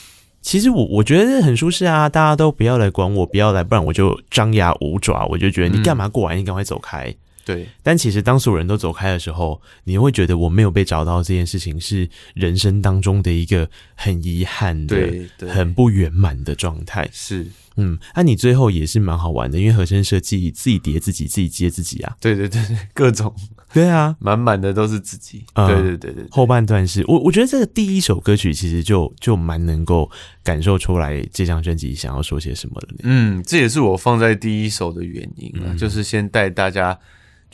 [0.44, 7.10] 其实我我觉得很舒适啊，大家都不要来管我，不要来，不然我就张牙舞爪，我就觉得你干嘛过来，你赶快走开。
[7.44, 15.12] 对，但其实当所有人都走开的时候，你会觉得我没有被找到这件事情是人生当中的一个很遗憾的、
[15.48, 17.08] 很不圆满的状态。
[17.12, 17.46] 是。
[17.76, 22.16] 嗯，那、啊、你最后也是蛮好玩的，因为和声设计自己叠自己，自己接自己啊。
[22.20, 23.34] 对对对对，各种
[23.72, 25.44] 对啊，满满的都是自己。
[25.54, 30.08] 嗯、对，对对对对，后半段是我我觉得这个第一首歌曲其实就就蛮能够
[30.44, 32.88] 感受出来这张专辑想要说些什么的。
[33.02, 36.96] 嗯，这也是我放在第一首的原因啊，嗯、就是先带大家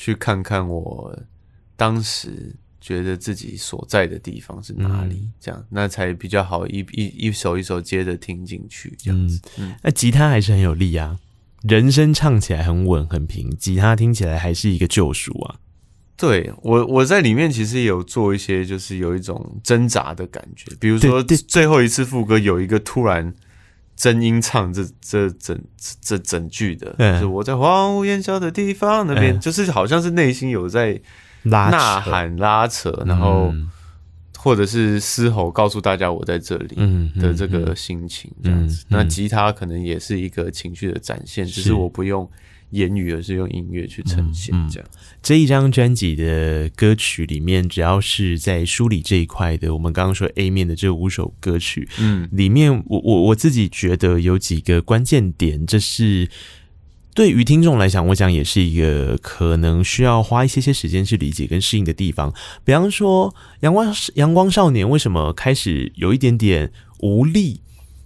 [0.01, 1.19] 去看看我
[1.77, 2.57] 当时。
[2.83, 5.17] 觉得自己所在的地方是哪里？
[5.17, 9.39] 嗯、这样那才比较好一一一首一首接着听进去，这样子。
[9.59, 11.19] 嗯，那吉他还是很有力啊，
[11.61, 15.57] 人声唱起来很稳很平，吉他听起来还是一个救赎啊。
[16.17, 20.75] 对我，我在里面其实有做一些，就是有一种挣扎的感觉。
[20.81, 23.35] 比如说最后一次副歌有一个突然
[24.01, 25.61] 真音唱这这整
[26.01, 30.99] 这整句的，嗯、就是我在荒芜烟消的地方那边，嗯、就是好像是内心有在。
[31.43, 33.51] 呐喊拉扯，然后
[34.37, 36.77] 或者是嘶吼，告诉大家我在这里
[37.19, 38.85] 的这个心情，这样子。
[38.89, 42.31] 那吉他可能也是一个情绪的展现，只是我不用
[42.71, 44.55] 言语，而是用音乐去呈现。
[44.71, 44.89] 这样，
[45.23, 56.29] 这一张专辑的歌曲里面，只要是在梳理这一块的，我们刚刚说 A 面的这五首歌曲，嗯，里面我我我自己觉得有几个关键点，这是。
[57.13, 62.33] 对于听众来讲，我讲也是一个可能需要花一些些时间去理解跟适应的地方。
[62.65, 67.61] 比方说，阳光阳光少年为什么开始有一点点无力，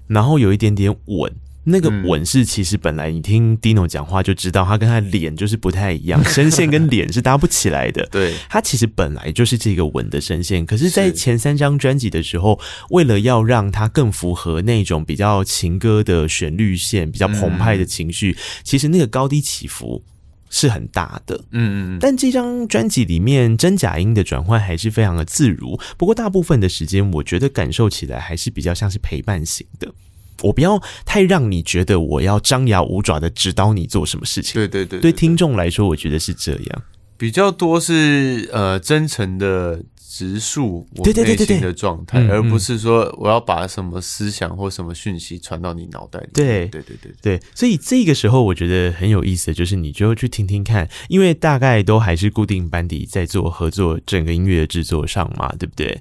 [0.07, 1.31] 然后有一点点稳。
[1.65, 8.07] 那个吻是其实本来你听 Dino 讲话就知道，他跟他脸就是不太一样， 声线跟脸是搭不起来的。
[8.11, 20.03] 对，他其实本来就是这个吻的声线，可是，在前三张专辑的时候，为了要让他更符合那种比较情歌的旋律线，比较澎湃的情绪，其实那个高低起伏
[20.51, 21.37] 是很大的。
[21.53, 21.99] 嗯嗯。
[21.99, 29.95] 但这张专辑里面真假音的转换还是非常的自如，不过大部分的时间，我觉得感受起来还是比较像是陪伴型的。
[30.43, 34.55] 我不要太让你觉得我要张牙舞爪的指导你做什么事情。
[34.55, 36.83] 对对对，对听众来说，我觉得是这样。
[37.17, 46.29] 比较多是呃真诚的直述我内心的状态，而不是说我要把什么思想或什么讯息传到你脑袋里。
[46.35, 56.01] 对对对对对，所以这个时候我觉得很有意思的就是，你就去听听看，因为大概都还是固定班底在做合作整个音乐的制作上嘛，对不对？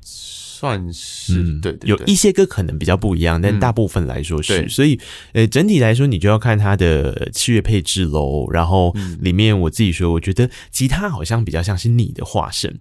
[0.64, 4.62] 算是、嗯、对，有一些歌可能比较不一样，但大部分来说是。
[4.62, 4.98] 嗯、所以，
[5.34, 8.50] 呃，整体来说，你就要看它的器乐配置喽。
[8.50, 12.80] 然后里面我自己说，我觉得吉他好像比较像是你的化身，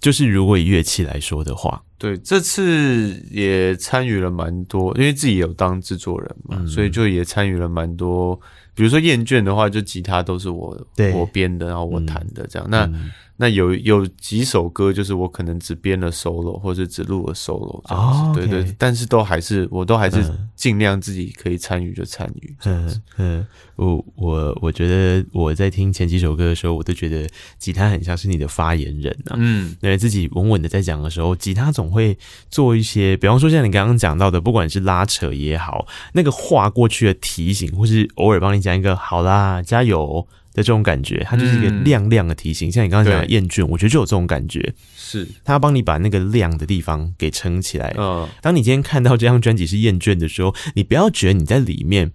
[0.00, 8.40] 就是如果以乐器来说的话，对，这次也参与了蛮多，因为自己有当制作人嘛，嗯、所以就也参与了蛮多。
[8.74, 10.74] 比如说厌倦的话，就吉他都是我
[11.12, 12.66] 我编的，然后我弹的这样。
[12.68, 12.90] 嗯、那
[13.36, 20.22] 那有有几首歌，就是我可能只编了 solo，或者只录了 solo 这样子，对对，但是都还是我都还是
[20.54, 22.56] 尽量自己可以参与就参与。
[22.64, 29.34] 嗯嗯，我我我觉得我在听前几首歌的时候，我都觉得吉他很像是你的发言人啊。
[29.36, 32.16] 嗯，因为自己稳稳的在讲的时候，吉他总会
[32.50, 40.28] 做一些，比方说像你刚刚讲到的，不管是拉扯也好，那个划过去的提醒，或是偶尔帮你讲一个好啦，加油。
[40.54, 42.68] 的这种感觉，它就是一个亮亮的提醒。
[42.68, 47.94] 嗯、像你刚刚讲的厌倦，我觉得就有这种感觉，是它要帮你把那个亮的地方给撑起来。
[47.98, 52.12] 嗯，当你今天看到这张专辑是厌倦的时候，你不要觉得你在里面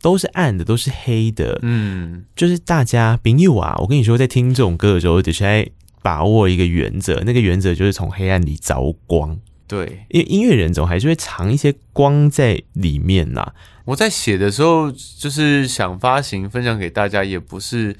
[0.00, 1.58] 都是暗的，都是黑的。
[1.62, 5.70] 嗯，就是大家朋友啊，我跟你说，在听这种歌的时候，得先
[6.02, 9.38] 把握一个原则，那个原则就是从黑暗里找光。
[9.68, 13.52] 对，因为音乐人总还是会藏一些光在里面呐。
[13.84, 17.96] 我在写的时候，就是想发行分享给大家，也不是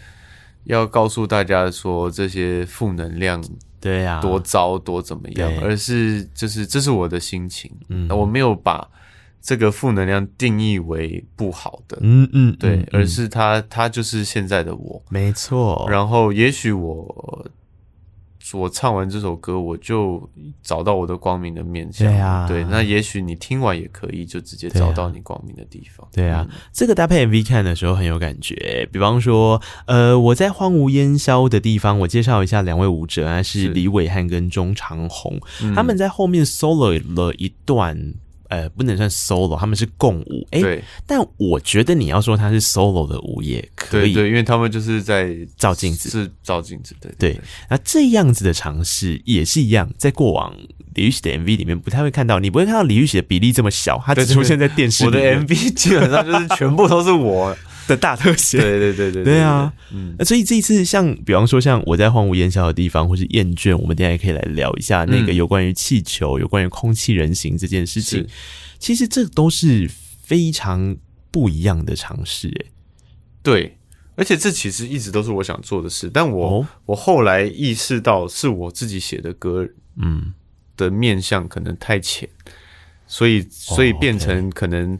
[0.64, 3.42] 要告诉大家说这些负能量
[3.80, 8.88] 对呀多糟多怎么样，而是就是这是我的心情，嗯，我没有把
[9.40, 17.46] 这个负能量定义为不好的，嗯嗯，对，而是他他就是现在的我，没错，然后也许我。
[18.52, 20.28] 我唱完这首歌，我就
[20.62, 22.06] 找到我的光明的面向。
[22.06, 26.06] 对啊，对，那也许你听完也可以，就直接找到你光明的地方。
[26.12, 28.88] 对啊，嗯、这个搭配 MV 看的时候很有感觉。
[28.92, 35.40] 比方说，呃，我在荒芜烟消的地方，我介绍一下两位舞者啊，是李伟汉跟钟长红，
[35.74, 38.14] 他们在后面 solo 了一段。
[38.48, 40.46] 呃，不能算 solo，他们是共舞。
[40.50, 40.82] 哎。
[41.06, 47.40] 但我觉得你要说他是 solo 的舞也可以，对，对，因为他们就是在照镜子，是照镜子，对对，对。
[47.70, 50.54] 那这样子的尝试也是一样，在过往
[50.94, 55.06] 李玉玺的 MV 里面不太会看到，你不会看到李玉玺的比例这么小，他只出现在电视里。
[55.06, 57.56] 我的 MV 基本上就是全部都是我。
[57.86, 68.26] 的大特写，对对对对对啊，嗯，所以这一次像，比方说像我在荒无烟消的地方，或是厌倦，我们等一下也可以来聊一下那个有关于气球、有关于空气人形这件事情。
[68.78, 69.88] 其实这都是
[70.22, 70.96] 非常
[71.30, 72.72] 不一样的尝试，哎，
[73.42, 73.78] 对，
[74.16, 80.34] 而且这其实一直都是我想做的事，但我、哦、我后来意识到是我自己写的歌，嗯，
[80.76, 82.28] 的面向可能太浅，
[83.06, 84.98] 所以所以变成可能。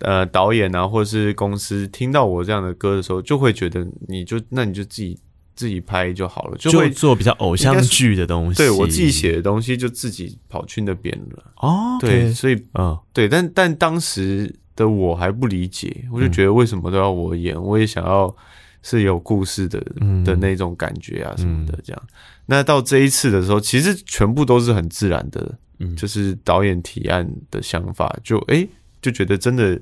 [0.00, 5.18] 呃，导演啊，或者是公司听到我这样的歌的时候，就会觉得你就那你就自己
[5.54, 8.58] 自己拍就好了，就会就做比较偶像剧的东西。
[8.58, 11.42] 对，我自己写的东西，就自己跑去那边了。
[11.56, 17.56] 哦，对，所以嗯、呃，对，但但当时的我还不理解，我就觉得为什么都要我演？
[17.56, 18.36] 嗯、我也想要
[18.82, 19.80] 是有故事的
[20.26, 21.78] 的那种感觉啊什么的。
[21.82, 22.12] 这样，嗯、
[22.44, 28.56] 那到这一次的时候，其实全部都是很自然的，嗯，就是导演提案的想法，就哎。
[28.56, 28.68] 欸
[29.02, 29.74] 就觉得真的，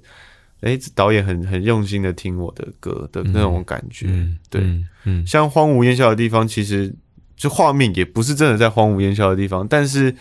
[0.61, 5.27] 哎、欸，导演很很用心的听我的歌的那种感觉，嗯、对，嗯，嗯。
[5.27, 6.95] 像荒无烟消的地方，其实
[7.37, 10.15] 就画面也不是真的在荒无烟消的地方，但是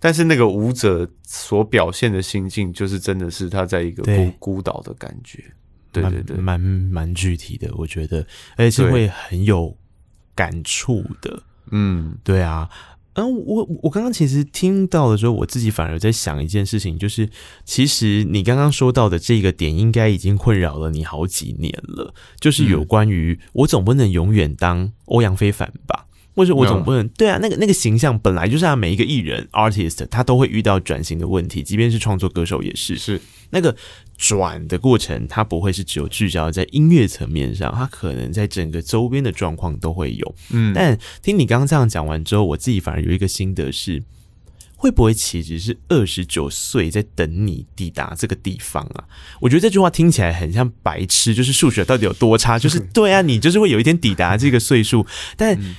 [0.00, 5.42] 但是那个舞者所表现的心境，就是真的是他在一个孤孤岛的感觉，
[5.90, 9.76] 对对对，蛮蛮具体的，我觉得，而且是会很有
[10.34, 12.68] 感触的，嗯，对啊。
[13.18, 17.28] 嗯，我我刚刚其实听到的时候，我自己反而在想一件事情，就是
[17.64, 26.04] 其实你刚刚说到的这个点，应该已经困扰了你好几年了，就是有关于我总不能永远当欧阳非凡吧。
[26.36, 32.96] 或者我总不能、嗯、对啊，那个那个形象本来就是他每一个艺人 artist，他都会遇到转型的问题，即便是创作歌手也是。
[32.96, 33.74] 是那个
[34.18, 40.34] 转的过程，它不会是只有聚焦在音乐层面上，它可能在整个周边的状况都会有。
[40.50, 44.02] 嗯，但听你刚刚这样讲完之后，我自己反而有一个心得是，
[44.74, 49.04] 会不会其实是二十九岁在等你抵达这个地方啊？
[49.40, 52.58] 我觉得这句话听起来很像白痴，就是数学到底有多差？
[52.58, 55.56] 就是 对啊，你就是会有一天抵达这个岁数，但。
[55.58, 55.76] 嗯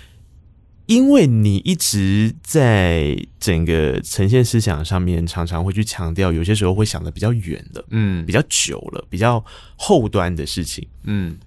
[0.90, 11.38] 因为你一直在整个呈现思想上面，常常会去强调，有些时候会想的比较远的，嗯，比较久了，比较后端的事情，嗯，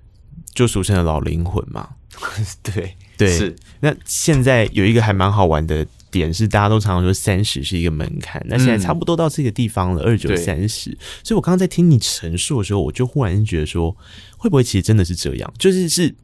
[0.55, 1.89] 就俗称的老灵魂嘛。
[2.63, 3.57] 对对，是。
[3.81, 10.97] 那现在有一个还蛮好玩的点是，大家都常常说三十是一个门槛，那现在差不多到这个地方了，二九三十。
[11.25, 13.97] 所以我刚刚在听你陈述的时候，我就忽然觉得说，
[14.37, 15.53] 会不会其实真的是这样？
[15.59, 16.15] 就是是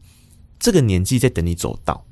[0.60, 2.04] 这个年纪在等你走到。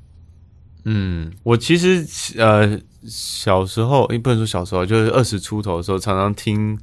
[0.89, 2.05] 嗯，我其实
[2.37, 6.79] 呃小时候，也不能说小时候，就是二十出头的时候，常常听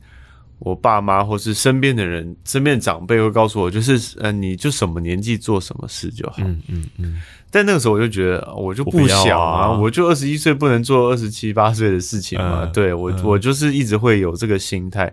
[0.58, 6.34] 我爸妈或是身边的人、身边的长辈会告诉我，就是呃，你就什么年纪做什么事就好。
[6.38, 7.22] 嗯嗯嗯。
[7.50, 12.64] 但那个时候我就觉得，我就不小啊，我，就二十一岁不能做二十七八岁的事情嘛。
[12.64, 15.10] 嗯、对我，嗯、我就是一直会有这个心态。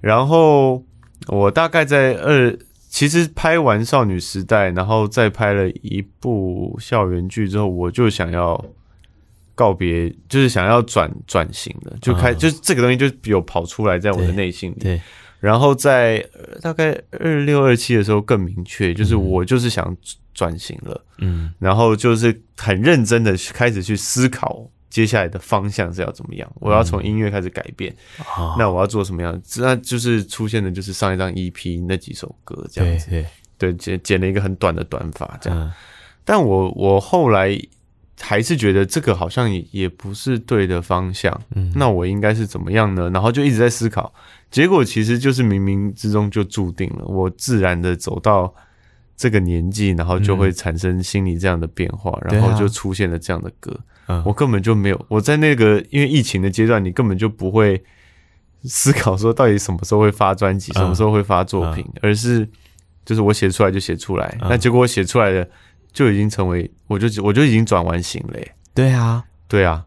[0.00, 0.82] 然后
[1.26, 2.58] 我大概在二。
[2.94, 8.64] 其实拍完少女时代，然后再拍了一部校园剧之后，我就想要
[9.56, 14.76] 告别，就是想要转转型了，就开，就是这个东西就有跑出来在我的内心里。
[14.78, 15.00] 对，
[15.40, 16.24] 然后在
[16.62, 19.96] 大概二六二七的时候更明确，就是我就是想
[20.32, 21.04] 转型了。
[21.18, 24.70] 嗯，然后就是很认真的开始去思考。
[24.94, 26.48] 接下来的方向是要怎么样？
[26.60, 27.92] 我要从音乐开始改变，
[28.38, 29.42] 嗯，那我要做什么样？
[29.56, 33.26] 那就是出现的就是上一张 EP 那几首歌这样子，对，
[33.58, 35.58] 对剪剪了一个很短的短发这样。
[35.58, 35.72] 嗯，
[36.24, 37.60] 但我我后来
[38.20, 41.42] 还是觉得这个好像也也不是对的方向。
[41.56, 43.10] 嗯，那我应该是怎么样呢？
[43.10, 44.14] 然后就一直在思考，
[44.48, 48.54] 结果其实就是冥冥之中就注定了，我自然的走到
[49.16, 53.78] 这个年纪，然后就会产生心理这样的变化，嗯，然后就出现了这样的歌。
[54.24, 57.82] 我根本就没有，我在那个因为疫情的阶段，你根本就不会
[58.64, 62.46] 思考说到底什么时候会发专辑，什么时候会发作品，而是
[63.06, 65.48] 就是我写出来就写出来，那结果我写出来的
[65.92, 68.38] 就已经成为，我就我就已经转完型了。
[68.74, 69.86] 对啊，对啊，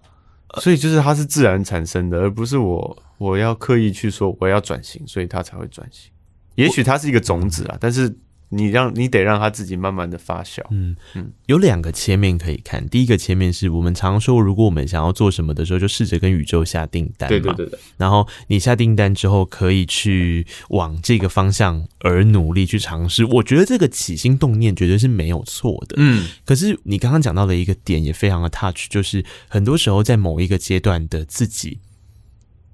[0.61, 6.09] 所以就是它是自然产生的，而不是我我要刻意去说我要转型，所以它才会转型。
[6.55, 8.17] 也许它是一个种子啊，但是。
[8.49, 10.61] 你让你得让他自己慢慢的发酵。
[10.69, 12.87] 嗯嗯，有两个切面可以看。
[12.87, 17.27] 第一个切面是我们常说，如果我们想要做什么的时候，就试着跟宇宙下订单。
[17.27, 17.77] 对对对对。
[17.97, 23.25] 然后你下订单之后，可以去往这个方向而努力去尝试。
[23.25, 25.95] 我觉得这个起心动念绝对是没有错的。
[25.97, 26.27] 嗯。
[26.45, 31.79] 可是你刚刚讲到的一个点也非常的 touch，就是很多时候在某一个阶段的自己，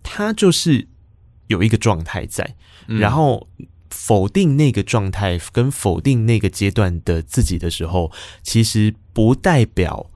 [0.04, 0.88] 他就是
[1.48, 2.56] 有一个状态在，
[2.88, 3.48] 然后。
[4.06, 10.12] 否定那个状态跟否定那个阶段的自己的时候，其实不代表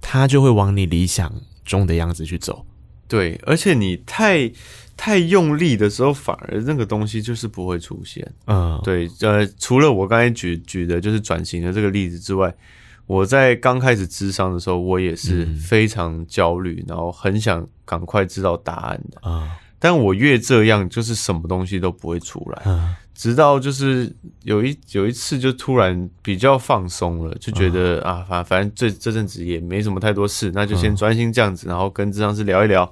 [0.00, 2.64] 他就会往你理想中的样子去走。
[3.08, 4.48] 对，而且你太
[4.96, 8.24] 太用力的时候，反而那个东西就是不会出现。
[8.46, 9.10] 嗯，对。
[9.22, 12.54] 呃，除了我刚才举举的就是转型的这个例子之外，
[13.06, 19.28] 我在刚开始智商的时候，我也是非常焦虑，嗯，然后很想赶快知道答案的。
[19.28, 22.62] 啊，嗯，但我越这样，就是什么东西都不会出来。
[22.66, 24.12] 嗯直到就是
[24.42, 32.90] 有一有一次就突然比较放松了，就觉得啊，反反正这这阵子也没什么太多事，那就先专心这样子，然后跟智商师聊一聊，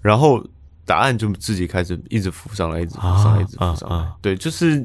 [0.00, 0.44] 然后
[0.84, 4.12] 答案就自己开始一直浮上来，一直浮上来，一直浮上来。
[4.20, 4.84] 对，就是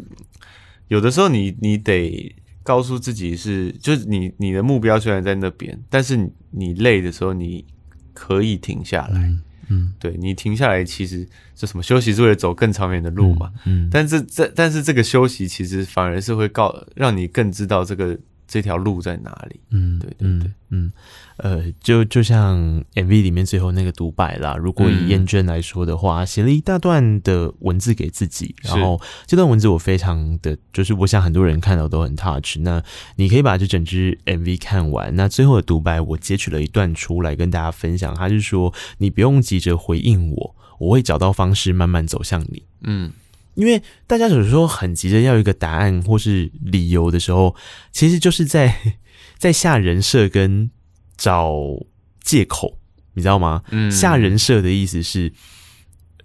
[0.88, 7.66] 有的时候你你得告诉自己是，就是你你的目标虽然在那边，但是你你累的时候你
[8.14, 9.20] 可以停下来。
[9.20, 9.42] 嗯，
[10.00, 13.52] 对，你停下来，其实就什么休息是为了走更长远的路嘛。
[13.66, 18.18] 嗯，嗯，但是这但是这个休息其实反而是会告让你更知道这个。
[18.54, 19.60] 这条路在哪里？
[19.72, 20.92] 嗯，对对对，嗯，
[21.38, 22.56] 呃，就就像
[22.94, 24.56] MV 里面最后那个独白啦。
[24.56, 32.60] 如果以厌倦来说的话，写、嗯、了一大段的文字给自己，然后这段文字我非常的，就是我想很多人看到都很 touch。
[32.60, 32.80] 那
[33.16, 35.16] 你可以把这整支 MV 看完。
[35.16, 43.12] 那最后的独白我截取了一段出来跟大家分享，他是说：“你不用急着回应我，我会找到方式慢慢走向你。”嗯。
[43.56, 47.56] 因为大家有时候很急着要一个答案或是理由的时候，
[47.92, 48.76] 其实就是在
[49.38, 50.70] 在下人设跟
[51.18, 51.54] 找
[52.22, 52.80] 借口，
[53.14, 53.62] 你知道吗？
[53.72, 55.32] 嗯，下人设的意思是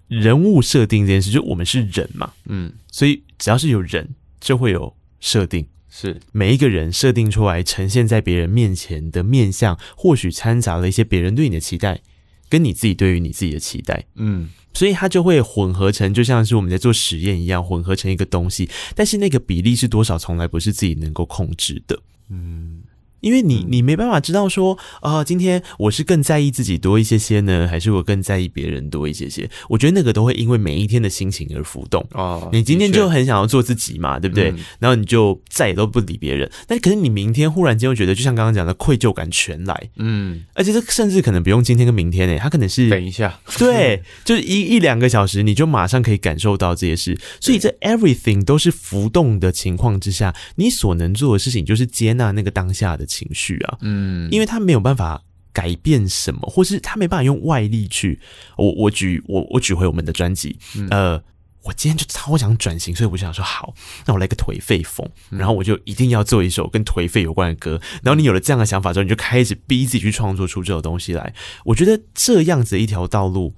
[0.07, 6.19] 人物设定这件事，就我们是人嘛，嗯，所以只要是有人，就会有设定，是。
[6.31, 12.01] 每一个人设定出来呈现在别人面前的面相，或许掺杂了一些别人对你的期待，
[12.49, 14.49] 跟你自己对于你自己的期待，嗯。
[14.73, 18.69] 所以它就会混合成，就像是我们在做实验一样，混合成一个东西。
[18.95, 21.99] 但是那个比例是多少，从来不是自己能够控制的。
[22.29, 22.81] 嗯。
[23.21, 29.49] 因为你，你没办法知道说，啊、呃，今天我是更在意自己多一些些呢，还是我更在意别人多一些些？
[29.69, 32.05] 我觉得那个都会因为每一天的心情而浮动。
[32.11, 34.51] 哦，你今天就很想要做自己嘛，对不对？
[34.51, 36.49] 嗯、然后你就再也都不理别人。
[36.67, 39.89] 但可是你明天忽然间又觉得，就像刚刚讲的，愧疚感全来。
[39.97, 47.17] 嗯，而且这甚至可能不用今天跟明天诶、欸，他可能是等一下， 对，就是一一两个小时，你就马上可以感受到这些事。
[47.39, 58.19] 所以这 everything 都是浮动的情况之下，你所能做的事情就是接纳那个当下的情绪啊，嗯，因为他没有办法改变什么，或是他没办法用外力去。
[58.55, 61.23] 我我举我我举回我们的专辑，嗯，呃，
[61.63, 63.73] 我今天就超想转型，所以我就想说，好，
[64.05, 67.81] 那我来个颓废风，然后我就一定要做一首跟颓废有关的歌。
[68.03, 71.33] 然后你有了这样的想法之后，你就开始逼自己去创作出这种东西来。
[71.65, 73.53] 我觉得这样子一条道路，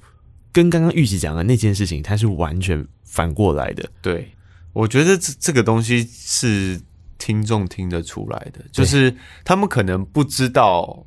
[0.51, 3.87] 跟刚刚玉琪讲的那件事情，它是完全反过来的。
[4.01, 4.31] 对，
[4.73, 6.81] 我觉得这这个东西是。
[7.21, 9.15] 听众听得出来的，就是
[9.45, 11.05] 他们可能不知道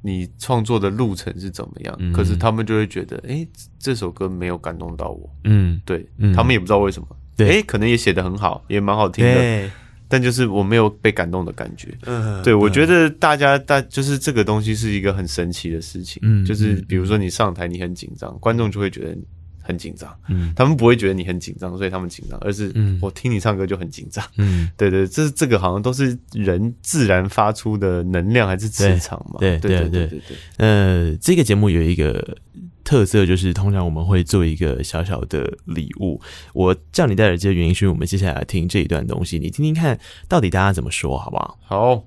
[0.00, 3.46] 你创作的路程是怎么样，嗯，可是他们就会觉得，哎，
[3.78, 5.30] 这首歌没有感动到我。
[5.44, 9.70] 嗯，对，嗯，他们也不知道为什么，对，欸、可能也写的很好，也蛮好听的。
[10.08, 11.92] 但就是我没有被感动的感觉。
[12.06, 16.22] 嗯，对，我觉得大家大就是这个东西是一个很神奇的事情。
[16.24, 19.22] 嗯，就是比如说你上台你很紧张，观众就会觉得你
[19.64, 20.14] 很紧张。
[20.28, 24.24] 嗯，他们不会觉得你很紧张，所以他们紧张，而是我听你唱歌就很紧张。
[24.36, 29.38] 嗯，对对，这这个好像都是人自然发出的能量还是磁场嘛？
[29.40, 30.20] 对对对对对。
[30.58, 32.36] 呃，这个节目有一个。
[32.84, 36.20] 特色就是，通常我们会做一个小小的礼物。
[36.52, 39.98] 我叫你戴耳机的原因，是因为我们接下来听这一段东西，你听听看
[40.28, 41.58] 到底大家怎么说，好不好？
[41.62, 42.04] 好。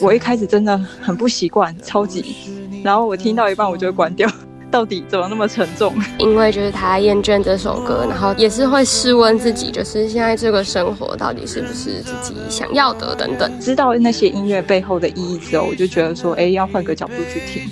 [0.00, 2.34] 我一开始真的很不习惯，超级，
[2.88, 4.26] 然后我听到一半，我就会关掉。
[4.70, 5.94] 到底怎么那么沉重？
[6.18, 13.50] 因为就是他厌倦这首歌，然后也是会试问自己，就是现在这个生活到底是不是自己想要的等等。
[13.58, 17.62] 知道那些音乐背后的意义之后，我就觉得说，哎，要换个角度去听，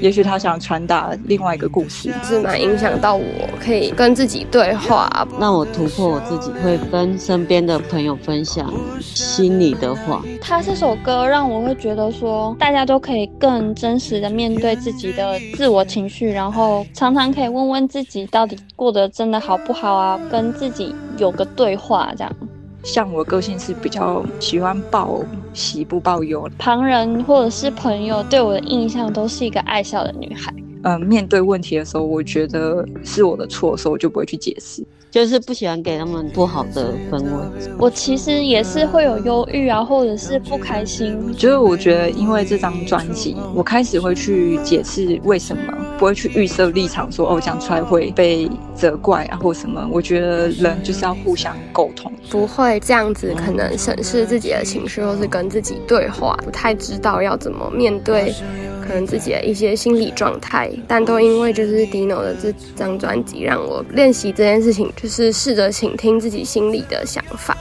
[0.00, 3.24] 也许他想传达另外一个故事，是蛮影响到我，
[3.60, 10.22] 可以跟自己对话，让我突破我自己，会跟身边的朋友分享心里的话。
[10.40, 16.19] 他这首歌让我会觉得说，大家都可以更真实的面对自己的自我情绪。
[16.28, 20.20] 然后常常可以问问自己，到底过得真的好不好啊？
[20.30, 22.36] 跟自己有个对话，这样。
[22.82, 25.20] 像我个性是比较喜欢报
[25.52, 30.50] 喜不报忧，旁人或者是朋友对我的印象都是一个爱笑的女孩。
[30.82, 34.82] 嗯、呃，面对问题的时候，我觉得是我的错的时候，我就不会去解释。
[35.10, 37.30] 就是不喜欢给他们不好的氛围。
[37.78, 41.34] 我其实也是会有忧郁啊，或者是不开心。
[41.36, 45.62] 就是我觉得，因为这张专辑，我开始会去解释为什么，
[45.98, 49.86] 不会去预设立场说，说哦讲出来会被责怪啊，或什么。
[49.90, 58.32] 我觉得人就是要互相沟通，不会这样子，可能审视自己的情绪，或是跟自己对话，不太知道要怎么面对。
[58.80, 67.56] 可能自己的一些心理状态，但都因为就是 Dino 的这张专辑，让我练习这件事情，就是试着倾听自己心里的想法。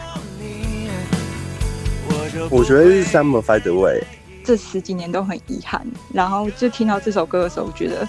[2.49, 4.03] 我觉得是 Summer Find the Way，
[4.43, 8.07] 这十几年都很遗憾，然后就听到这首歌的时候，我觉得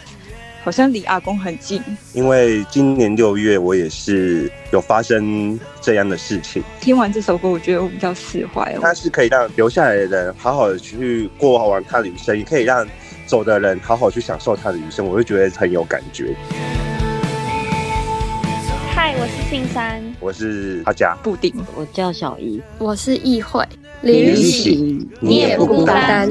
[0.63, 1.83] 好像离阿公很近。
[2.13, 6.63] 因为今年六月我也是有发生这样的事情。
[6.81, 8.81] 听完这首歌，我觉得我比较释怀了。
[8.83, 12.87] 它是可以让留下来的人好好的去过完他的余生，也可以让。
[13.27, 16.35] 走的人好好去享受他的余生，我会觉得很有感觉。
[18.93, 23.65] 嗨，我是信山，我是阿佳，布丁，我叫小姨，我是易慧。
[24.03, 26.29] 旅行，你也不孤单。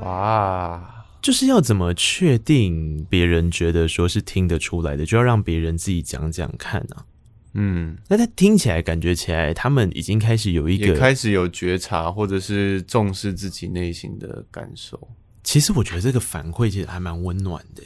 [0.00, 7.06] 哇，就是要怎么确定别人觉得说是听得出来的，就要让别人自己讲讲看啊。
[7.54, 14.98] 嗯，那他听起来感觉起来，他们已经开始有一个开始有觉察，或者是重视自己内心的感受。
[15.44, 17.82] 其实我觉得这个反馈其实还蛮温暖的。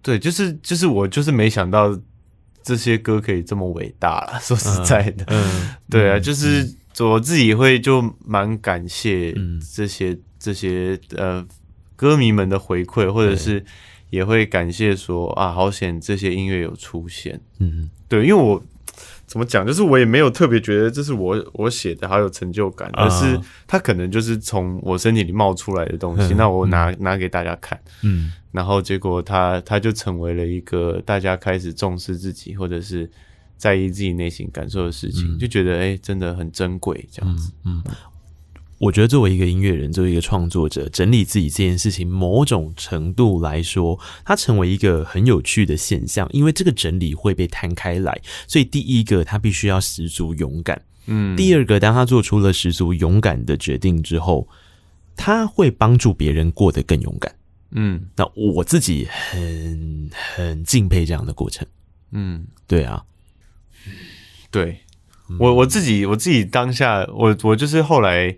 [0.00, 1.98] 对，就是就是我就是没想到
[2.62, 4.38] 这些歌可以这么伟大了。
[4.42, 6.68] 说实在的，嗯，嗯对啊，就是
[7.00, 9.34] 我自己会就蛮感谢
[9.74, 11.46] 这些、嗯、这些呃
[11.96, 13.64] 歌迷们的回馈，或者是
[14.10, 17.40] 也会感谢说啊，好险这些音乐有出现。
[17.58, 18.62] 嗯，对，因为我。
[19.32, 19.66] 怎么讲？
[19.66, 26.34] 就是我也没有特别觉得这是我我写的好有成就感，而是它可能就是从我身体里冒出来的东西。
[26.34, 33.10] 那我拿拿给大家看，嗯，然后结果它它就成为了一个大家开始重视自己或者是
[33.56, 37.82] 在意自己内心感受的事情，就觉得哎，真的很珍贵这样子，嗯。
[38.82, 48.20] 我觉得作为一个音乐人，作为一个创作者，整理自己这件事情，某种程度来说，它成为一个很有趣的现象，因为这个整理会被摊开来。
[48.48, 50.82] 所以，第一个，他必须要十足勇敢。
[51.06, 51.36] 嗯。
[51.36, 54.48] 第二个，当他做出了十足勇敢的决定之后，
[55.14, 57.32] 他会帮助别人过得更勇敢。
[57.70, 58.08] 嗯。
[58.16, 61.64] 那我自己很很敬佩这样的过程。
[62.10, 63.04] 嗯，对啊。
[64.50, 64.80] 对，
[65.38, 68.36] 我我自己我自己当下，我我就是后来。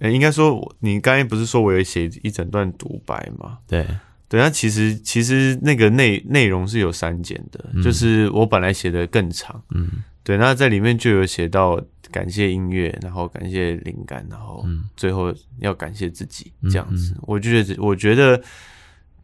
[0.00, 3.58] 呃，应该说，你刚才不是说我有写一整段独白吗？
[3.66, 3.86] 对，
[4.28, 9.88] 对，那其实其实那个内内容是有删减的，嗯，就是我本来写的更长，嗯，
[10.22, 11.80] 对，那在里面就有写到
[12.10, 14.64] 感谢音乐，然后感谢灵感，然后
[14.96, 17.16] 最后要感谢自己，这样子，嗯。
[17.16, 18.42] 嗯，我觉得我觉得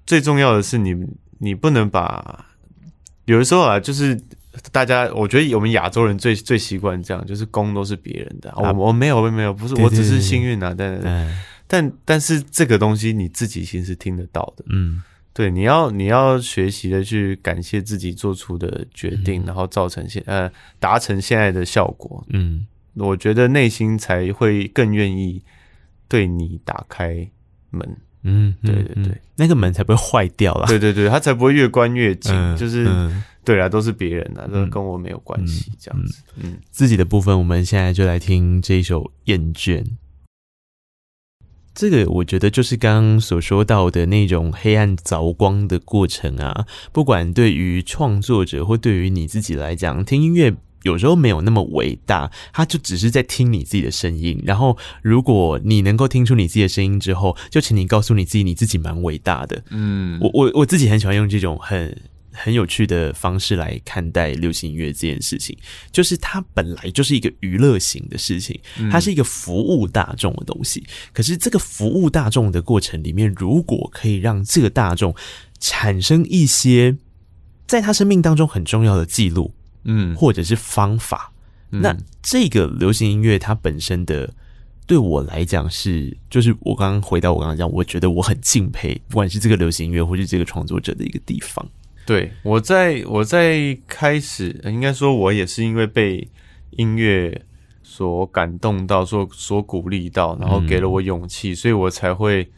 [0.06, 0.96] 最重要的是你
[1.38, 2.46] 你不能把
[3.26, 4.18] 有的时候啊，就是。
[4.70, 8.52] 大家，我觉得我们亚洲人最最习惯这样，就是功都是别人的。
[8.56, 10.74] 我、啊、我没有，我没有，不是，我只是幸运啊。
[10.74, 11.28] 对对对，
[11.66, 14.64] 但但是这个东西你自己其实是听得到的。
[14.68, 22.24] 嗯，对，你要你要学习的去感谢自己做出的决定，嗯、然后造成现呃达成现在的效果。
[22.28, 25.42] 嗯，我觉得内心才会更愿意
[26.08, 27.26] 对你打开
[27.70, 27.96] 门。
[28.24, 30.66] 嗯，对对对，那个门才不会坏掉啦。
[30.68, 32.32] 对对对，它才不会越关越紧。
[32.32, 36.22] 嗯、就是、嗯、对啊，都是别人的，都跟我没有关系，嗯、这样子。
[36.36, 39.82] 嗯，自己的部分，我们现在就来听这一首《厌倦》。
[41.74, 46.66] 这个我觉得就是刚刚所说到的那种黑暗凿光的过程啊。
[46.92, 54.40] 不管对于创作者或对于你自己来讲，听音乐有时候没有那么伟大，他就只是在听你自己的声音。
[54.44, 59.64] 然后，如果你能够听出你自己的声音之后，就请你告诉你自己，你自己蛮伟大的。
[59.70, 61.96] 嗯，我我我自己很喜欢用这种很。
[62.32, 65.56] 很有趣的方式来看待流行音乐这件事情，
[65.90, 68.58] 就是它本来就是一个娱乐型的事情，
[68.90, 70.84] 它是一个服务大众的东西。
[71.12, 75.14] 可是这个服务大众的过程里面，如果可以让这个大众
[75.60, 76.96] 产生一些
[77.66, 79.54] 在他生命当中很重要的记录，
[79.84, 81.32] 嗯，或者是方法，
[81.70, 84.32] 那这个流行音乐它本身的
[84.86, 91.66] 对我来讲是，就是我刚刚回到我刚刚讲，我觉得我很敬佩，不管是这个流行音乐或是这个创作者的一个地方。
[92.04, 96.28] 对，我在我在开始，应该说，我也是因为被
[96.70, 97.42] 音乐
[97.82, 102.50] 所感动到，所所鼓励到，然后给了我勇气，嗯，所以我才会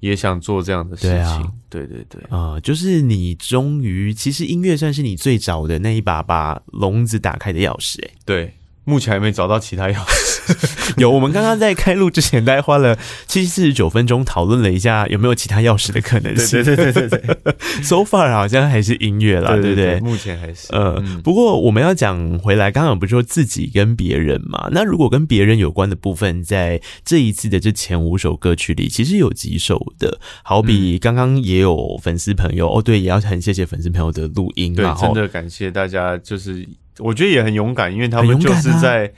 [0.00, 1.10] 也想做这样的事情。
[1.10, 8.54] 对啊，对对对，啊，呃，就是你终于，其实音乐算是你最早的那一把把笼子打开的钥匙，哎，对。
[8.84, 10.39] 目前还没找到其他钥匙。
[10.96, 12.96] 有，我们刚刚在开录之前，大概花了
[13.26, 16.62] 七四十九分钟讨论了一下有没有其他钥匙的可能性。
[16.62, 20.00] 对对对对对， So far 好像还是音乐啦，对不对？
[20.00, 20.68] 目前还是。
[20.72, 24.68] 呃、嗯，不过我们要讲回来，刚刚不是说自己跟别人嘛？
[24.72, 36.68] 那如果跟别人有关的部分，在这一次的这前五首歌曲里，其实有几首的，好比刚刚也有粉丝朋友、嗯、哦，对，也要很谢谢粉丝朋友的录音，对，真的感谢大家，就是。
[36.98, 39.10] 我觉得也很勇敢，因为他们就是在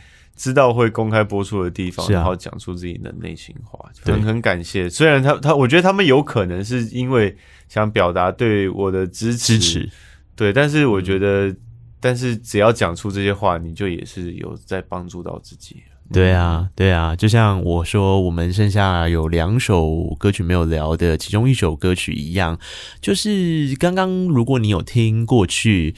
[0.42, 4.90] 知道会公开播出的地方，啊、然后讲出自己的内心话，很很感谢。
[4.90, 7.36] 虽然他他，我觉得他们有可能是因为
[7.68, 9.90] 想表达对我的支持，支持，
[10.34, 11.56] 对，但是我觉得，嗯、
[12.00, 15.76] 但是只要讲出这些话，你就也是有在帮助到自己。
[16.12, 22.58] 对啊，对啊，就像我说，我们剩下有两首歌曲没有聊的，其中一首歌曲一样，
[23.00, 25.94] 就是刚刚如果你有听过去。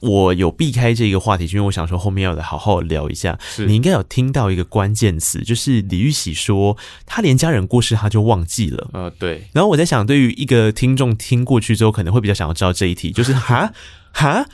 [0.00, 3.38] 我有避开这个话题，因为我想说后面要来好好聊一下。
[3.66, 8.90] 你应该有听到一个关键词，就是李玉玺说他连家人过世他就忘记了。
[8.92, 9.48] 呃，对。
[9.52, 13.72] 然后我在想，对于一个听众听过去之后，可能会比较想要知道这一题， 就是哈
[14.12, 14.46] 哈。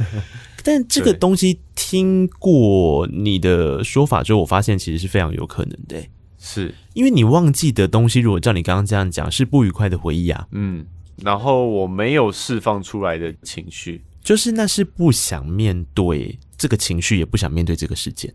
[0.64, 5.96] 但这个东西听过你的说法之后，我发现其实是非常有可能的，
[6.38, 10.46] 是因为你忘记的东西，如果照你刚刚这样讲，是不愉快的回忆啊。
[10.52, 10.86] 嗯，
[11.16, 14.02] 然后我没有释放出来的情绪。
[14.22, 18.32] 就是那是不想面对这个情绪，也不想面对这个事件，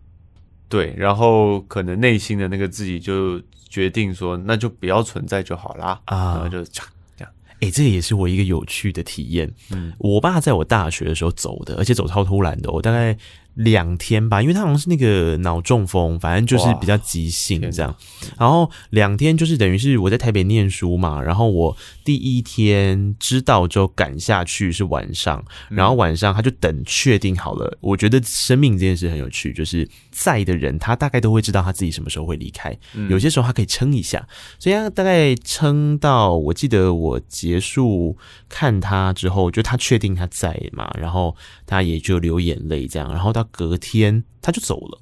[0.68, 6.00] 对，然后可能内心的那个自己就决定说，那就不要存在就好啦。
[6.04, 6.82] 啊，然后就这
[7.18, 7.30] 样，
[7.60, 9.52] 哎，这也是我一个有趣的体验。
[9.70, 13.16] 嗯，我爸在我大学的时候走的，而且走超突然的，我大概。
[13.58, 17.92] 两天吧，因为他好像是那个脑中风，反正就是比较急性这样。
[18.38, 21.76] 然后两天就是等于是我在台北念书嘛，然后我
[22.08, 27.76] 第一天知道之后赶下去是晚上，然后晚上他就等确定好了。
[27.82, 32.74] 我觉得生命这件事很有趣，就是在的人他大概都会知道他自己什么时候会离开，
[33.10, 34.26] 有些时候他可以撑一下，
[34.58, 38.16] 所以他大概撑到我记得我结束
[38.48, 41.36] 看他之后，就他确定他在嘛，然后
[41.66, 43.46] 他也就流眼泪这样，然后到。
[43.50, 45.00] 隔天他就走了，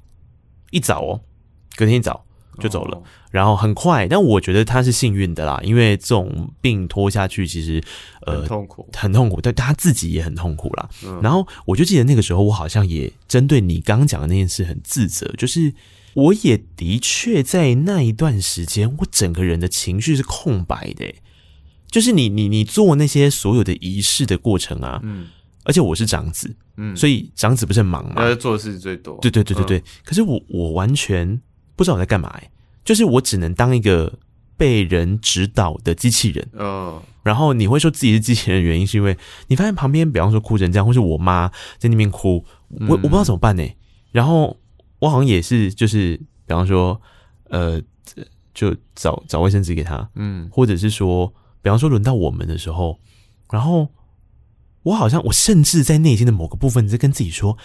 [0.71, 1.21] 一早哦，
[1.75, 2.25] 隔天一早
[2.59, 3.01] 就走了，
[3.31, 4.07] 然后很快。
[4.07, 7.81] 但我觉得他是幸运的啦，因为这种病拖下去，其实
[8.25, 10.89] 呃很痛苦，很痛苦，但他自己也很痛苦啦。
[11.21, 15.73] 然后我就记得那个时候，我好像也针对你刚刚讲的那件事很自责，就是
[16.13, 21.13] 我也的确在那一段时间，我整个人的情绪是空白的，
[21.89, 25.27] 就是你你你做那些所有的仪式的过程啊，嗯。
[25.63, 29.19] 而且我是长子，嗯，所以长子不是很忙嘛，他做的事情最多。
[29.21, 29.77] 对对对对对。
[29.79, 31.41] 嗯、可是我我完全
[31.77, 32.51] 不知道我在干嘛，哎，
[32.83, 34.19] 就是我只能当一个
[34.57, 36.49] 被人指导的机器人。
[36.53, 37.01] 嗯。
[37.23, 39.17] 然后你会说自己是机器人的原因，是因为
[39.47, 42.43] 你发现旁边，比方说哭成这样，或是我妈在那边哭，
[42.89, 43.63] 我我不知道怎么办呢？
[44.11, 44.57] 然后
[44.99, 46.99] 我好像也是，就是比方说，
[47.49, 47.81] 呃，
[48.53, 52.99] 就找找卫生纸给他，嗯，或者是说，比方说轮到我们的时候，
[53.51, 53.87] 然后。
[54.83, 57.57] 我好像，我甚至在内心的某个部分在跟自己说：“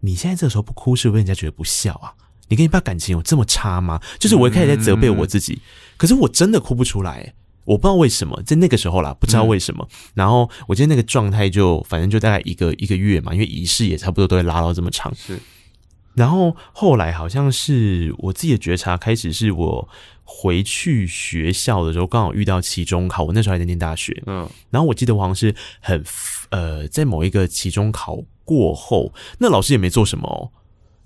[0.00, 2.12] 你现在这个时候不哭，是不是人家觉得不孝啊？
[2.48, 5.60] 你跟你爸感情有这么差吗？”就是我一开始在责备我自己，
[5.96, 7.34] 可是我真的哭不出来，
[7.64, 9.86] 我不知道为什么，在那个时候啦，不知道为什么。
[10.14, 15.14] 然后我觉得那个状态就，反正就大概一个一个月嘛，因为仪式也差不多都会拉到这么长。
[15.14, 15.38] 是，
[16.14, 19.88] 然后后来好像是我自己的觉察开始，是我
[20.24, 26.02] 回去学校的时候刚好遇到期中考，我那时候还在念大学，嗯，然后我记得我好像是很
[26.50, 30.50] 呃，在某一个期中考过后，那老师也没做什么哦，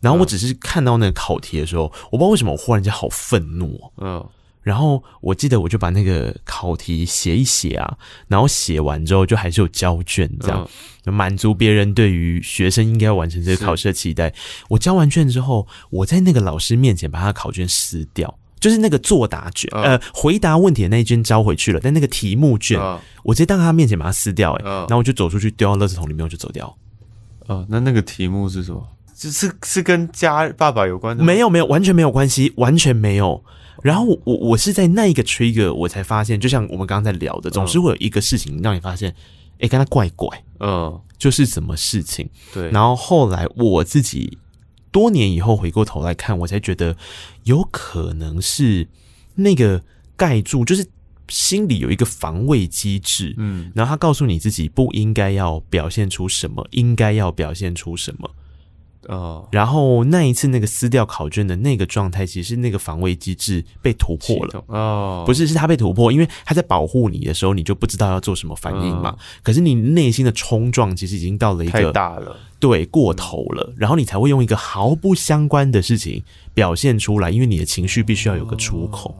[0.02, 4.22] 然后我只是看到那个考题的时候，我不知道为什么我忽然间好愤怒，嗯。
[4.60, 7.98] 然后我记得我就把那个考题写一写啊，
[8.28, 10.70] 然后写完之后就还是有交卷，这样、
[11.04, 14.32] 嗯、满足别人对于学生应该要完成这个考试的期待。
[14.68, 26.72] 我交完卷之后，我在那个老师面前把他考卷撕掉，就是那个作答卷，嗯、呃，回答问题的那一卷交回去了，但那个题目卷，嗯、我直接当他面前把它撕掉，然后我就走出去丢到垃圾桶里面，我就走掉。
[27.48, 28.80] 哦，那那个题目是什么？
[29.30, 31.22] 是是跟家爸爸有关的？
[31.22, 33.44] 没有没有，完全没有关系，完全没有。
[33.82, 39.14] 然后我我我是在那一个 trigger，我才发现，就像我们刚刚在聊的，总是会有一个事情让你发现，
[39.58, 42.28] 哎，跟他怪怪，嗯，就是什么事情？
[42.54, 42.70] 对。
[42.70, 44.38] 然后后来我自己
[44.92, 46.96] 多年以后回过头来看，我才觉得
[47.44, 48.86] 有可能是
[49.34, 49.82] 那个
[50.16, 50.86] 盖住，就是
[51.28, 58.30] 心里有一个防卫机制，嗯，然后他告诉你自己不应该要表现出什么，应该要表现出什么。
[59.08, 64.64] 哦，然后那一次那个撕掉考卷的那个状态，其实是那个防卫机制被突破了。
[64.68, 69.16] 哦，不是，是他被突破，因为他在保护你的时候，你就不知道要做什么反应嘛。
[69.42, 76.22] 可是你内心的冲撞其实已经到了一个太大了，对，过头了，然后你才会用一个毫不相关的事情
[76.54, 79.16] 表现出来，因为你的情绪必须要有个出口。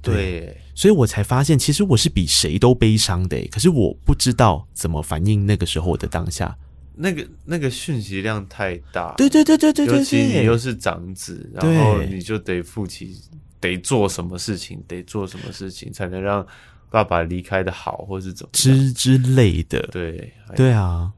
[0.00, 6.56] 对，所以我才发现，其实我是比谁都悲伤的，可是我不知道怎么反应那个时候的当下。
[7.00, 13.16] 那个那个讯息量太大，对对对对对，尤其你又是长子，然后你就得负起，
[13.60, 16.44] 得做什么事情，得做什么事情才能让
[16.90, 19.80] 爸爸离开的好，或是怎么之之类的。
[19.92, 21.12] 对对啊，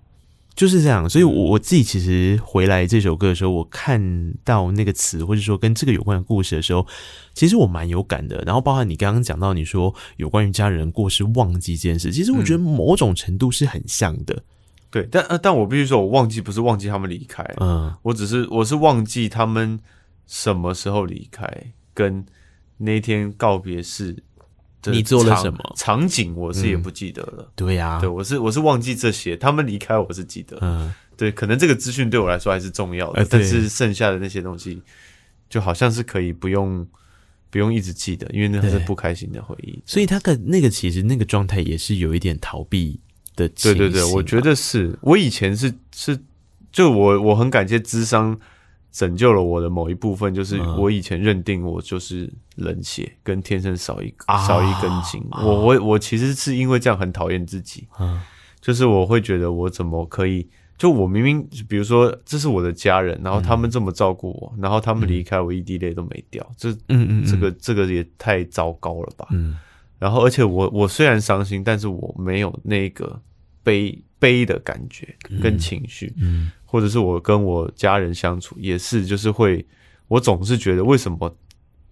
[0.54, 1.08] 就是这样。
[1.08, 6.86] 所以，我我自己其实回来这首歌的时候，我看到那个词，或者说跟这个有关的故事的时候，
[7.34, 8.42] 其实我蛮有感的。
[8.44, 14.42] 然后，包含你刚刚讲到你说有关于家人过世忘记这件事，其实我觉得某种程度是很像的。
[14.90, 19.78] 对，但呃，但我必须说，我忘记不是忘记他们离开，嗯，我只是我是忘记他们
[20.26, 21.48] 什么时候离开，
[21.94, 22.26] 跟
[22.76, 24.20] 那天告别式，
[24.86, 27.44] 你做了什么场景，我是也不记得了。
[27.44, 34.82] 嗯、对呀、啊，对，我是我是忘记这些，他们离开我是记得，嗯，对，可能这个资讯对我来说还是重要的，呃、但是剩下的那些东西，
[35.48, 36.84] 就好像是可以不用
[37.48, 39.80] 不用一直记得，因为那是不开心的回忆。
[39.86, 42.98] 所以他的那个其实那个状态也是有一点逃避。
[43.34, 46.18] 对对对，我觉得是我以前是是，
[46.70, 48.38] 就我我很感谢智商
[48.92, 54.12] 拯救了我的某一部分，就是我以前认定我就是冷血，跟天生少一
[54.46, 55.22] 少一根筋。
[55.30, 57.86] 我我我其实是因为这样很讨厌自己，
[58.60, 69.28] 就是我会觉得我怎么可以，就我明明比如说这是我的家人，然后他们这么照顾我，然后他们离开我一滴泪都没掉，这嗯嗯这个这个也太糟糕了吧。
[70.00, 73.22] 然后而且我我虽然伤心，但是我没有那个。
[73.62, 79.64] 悲悲的感觉跟情绪，嗯，嗯，或者是我跟我家人相处也是，就是会，
[80.08, 81.36] 我总是觉得为什么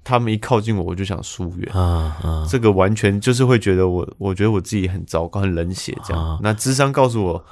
[0.02, 2.46] 他们一靠近我，我就想疏远啊啊！
[2.48, 6.30] 这个完全就是会觉得我，我觉得我自己很糟糕，很冷血这样。
[6.30, 7.44] 啊、那智商告诉我，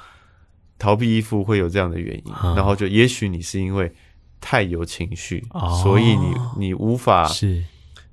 [0.79, 3.93] 逃避依附会有这样的原因，啊、然后就也许你是因为
[4.41, 7.63] 太有情绪，哦、所以你你无法是。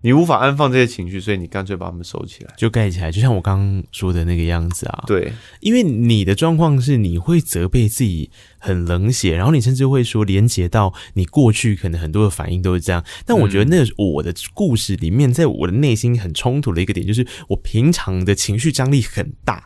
[0.05, 5.03] 你无法安放这些情绪，所以你干脆把它们收起来，就盖起来，就像我刚刚说的那个样子啊。
[5.07, 13.03] 对，因为你的状况是你会责备自己很冷血，然后你甚至会说连接到你过去可能很多的反应都是这样。
[13.25, 19.65] 但我觉得那我的故事里面，在我的内心很冲突的一个点，就是我平常的情绪张力很大。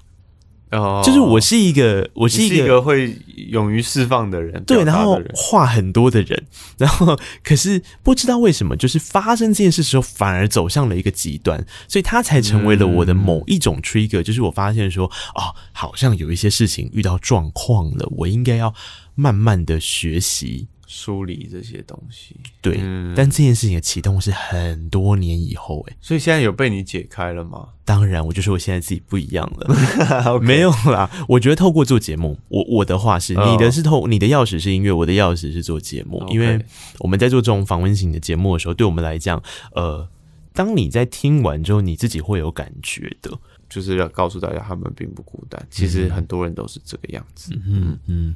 [0.71, 3.17] 哦，就是我是一个，我是一个，是一个会
[3.49, 6.47] 勇于释放的人，对，然后话很多的人，
[6.77, 18.75] 然后可是不知道为什么，就是发生这件事时候，反而走向了一个极端，所以他才成为了我的某一种 trigger，、嗯、就是我发现说，哦，好像有一些事情遇到状况了，我应该要
[19.15, 20.69] 慢慢的学习。
[20.91, 27.69] 梳理这些东西，对，嗯、但这件事情的启动是很多年以后，诶，所以现在有被你解开了吗？
[27.85, 31.11] 当然，我就说我现在自己不一样了 没有啦。
[31.29, 36.25] 我觉得透过做节目，我我的话是，你的是透，你的钥匙是音乐，我的钥匙是做节目。
[36.31, 36.59] 因为
[37.01, 39.43] 我们在做这种访问型的节目的时候，对我们来讲，
[39.75, 40.09] 呃，
[40.55, 43.31] 当你在听完之后，你自己会有感觉的。
[43.69, 45.65] 就是要告诉大家，他们并不孤单。
[45.71, 47.53] 其实很多人都是这个样子。
[47.55, 48.35] 嗯嗯嗯。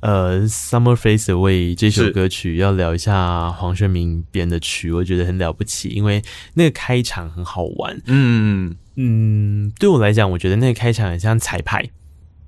[0.00, 6.22] 呃，《Summer Fades Away》这首歌曲要聊一下黄轩明编的曲，我觉得很了不起，因为
[6.54, 8.00] 那个开场很好玩。
[8.06, 11.88] 嗯嗯，对我来讲，我觉得那个开场很像彩排，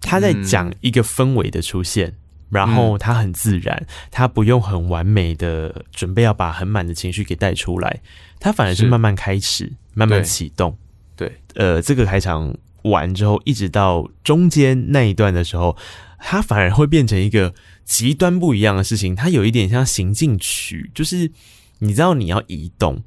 [0.01, 2.15] 他在讲一个氛围的出现，
[2.51, 8.01] 然后他很自然，他不用很完美的准备要把很满的情绪给带出来，
[8.39, 10.77] 他反而是慢慢开始，慢慢启动。
[11.19, 15.77] 对，呃，这个开场完之后，一直到中间那一段的时候，
[16.21, 17.53] 它反而会变成一个
[17.85, 19.17] 极端不一样的事情。
[19.17, 21.33] 它有一点像行进曲，就是
[21.81, 23.03] 你知道你要移动，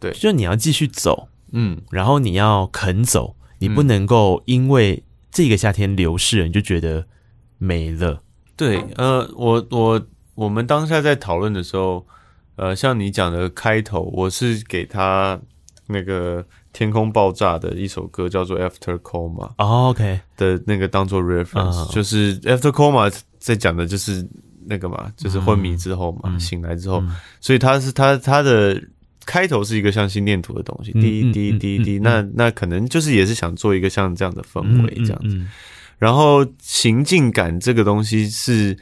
[0.00, 7.06] 对，就你要继续走，嗯，然后你要肯走，你不能够因为这个夏天流逝了，你就觉得
[7.58, 8.24] 没了。
[8.56, 12.04] 对，呃，我我我们当下在讨论的时候，
[12.56, 15.40] 呃，像你讲的开头，我是给他
[15.86, 16.44] 那个。
[16.76, 20.20] 天空爆炸的一首歌叫做 After Coma，哦，OK。
[20.36, 24.28] 的那个当做 reference，就是 After Coma 在讲的就是
[24.66, 27.02] 那个嘛，就是昏迷之后嘛，醒来之后，
[27.40, 28.78] 所以它是它它的
[29.24, 35.40] 开头是一个像心电图的东西，滴滴滴滴，那那可能就是也是想做一个像这样的氛围这样子，
[35.96, 38.76] 然后行进感这个东西是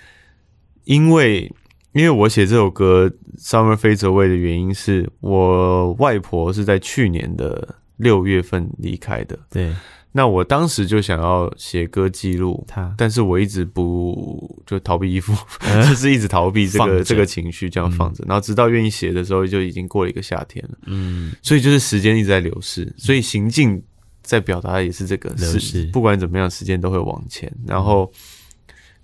[0.82, 1.48] 因为。
[1.94, 3.08] 因为我写这首歌
[3.40, 9.38] 《Summer Fades Away》的原因是我外婆是在去年的六月份离开的。
[9.50, 9.74] 对，
[10.12, 18.24] 那我当时就想要写歌记录他，但是我一直不就逃避依附，嗯、 就是一直逃避这个着这个情绪，这样放着。
[18.24, 20.78] 嗯、然后直到愿意写的时候，就已经过了一个夏天了。
[20.86, 23.82] 嗯，所以就是时间一直在流逝，所以行进
[24.22, 25.86] 在表达的也是这个流逝。
[25.92, 27.52] 不管怎么样，时间都会往前。
[27.66, 28.10] 然后。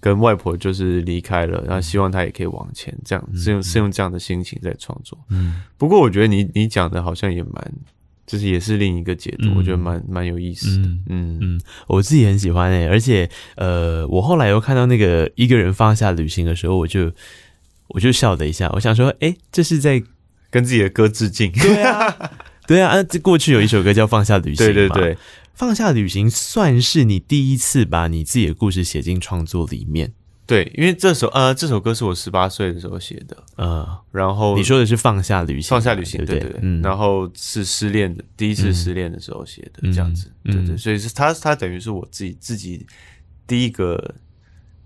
[0.03, 5.18] 跟外婆就是离开了，然后希望她也可以往前，这样是用是用这样的心情在创作。
[5.28, 7.72] 嗯，不过我觉得你你讲的好像也蛮，
[8.31, 10.87] 就是也是另一个解读，嗯、我觉得蛮蛮有意思的。
[10.87, 17.11] 嗯嗯，嗯，我自己很喜欢诶、欸，而且呃，我后来又看到那个一个人放下旅行的时候，我就
[17.89, 20.01] 我就笑了一下，我想说，哎、欸，这是在
[20.49, 21.51] 跟自己的歌致敬。
[21.51, 22.31] 对啊，
[22.68, 25.18] 对啊，这过去有一首歌叫《放下旅行》，对对对。
[25.53, 30.12] 放下旅行算是你第一次把你自己的故事写进创作里面，
[30.51, 42.84] 对，因为这首呃这首歌是我十八岁的时候写的，呃，然后你说的是放下旅行，放下旅行，对对对，嗯，然后是失恋的第一次失恋的时候写的，这样子，对对，所以是他他等于是我自己自己
[43.46, 44.14] 第一个。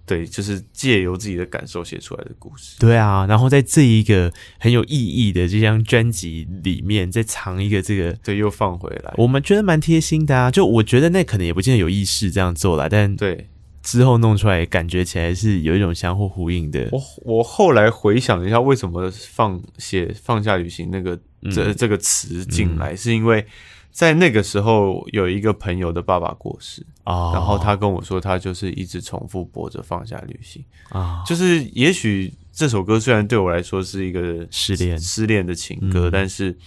[0.07, 2.77] 对，就是借由自己的感受写出来的故事。
[2.79, 10.51] 对啊，然后在这一个很有意义的这张专辑里面，再藏一个这个，对，又放回来，我们觉得蛮贴心的啊。
[10.51, 13.49] 就我觉得那可能也不见得有意识这样做啦，但对
[13.85, 16.89] 之后弄出来，感觉起来是有一种相互呼应的。
[16.91, 21.17] 我我后来回想一下，为什么放写放下旅行那个
[21.53, 23.47] 这、嗯、这个词进来，是因为。
[23.95, 27.33] 在那个时候，有一个朋友的爸爸过世，oh.
[27.33, 30.65] 然后他跟我说，他就是一直重复播着《放下旅行》
[30.99, 31.29] 啊，oh.
[31.29, 36.59] 就是也许这首歌虽然对我来说是一个失恋失恋的情歌，嗯、但是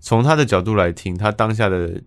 [0.00, 2.02] 从他的角度来听，他当下的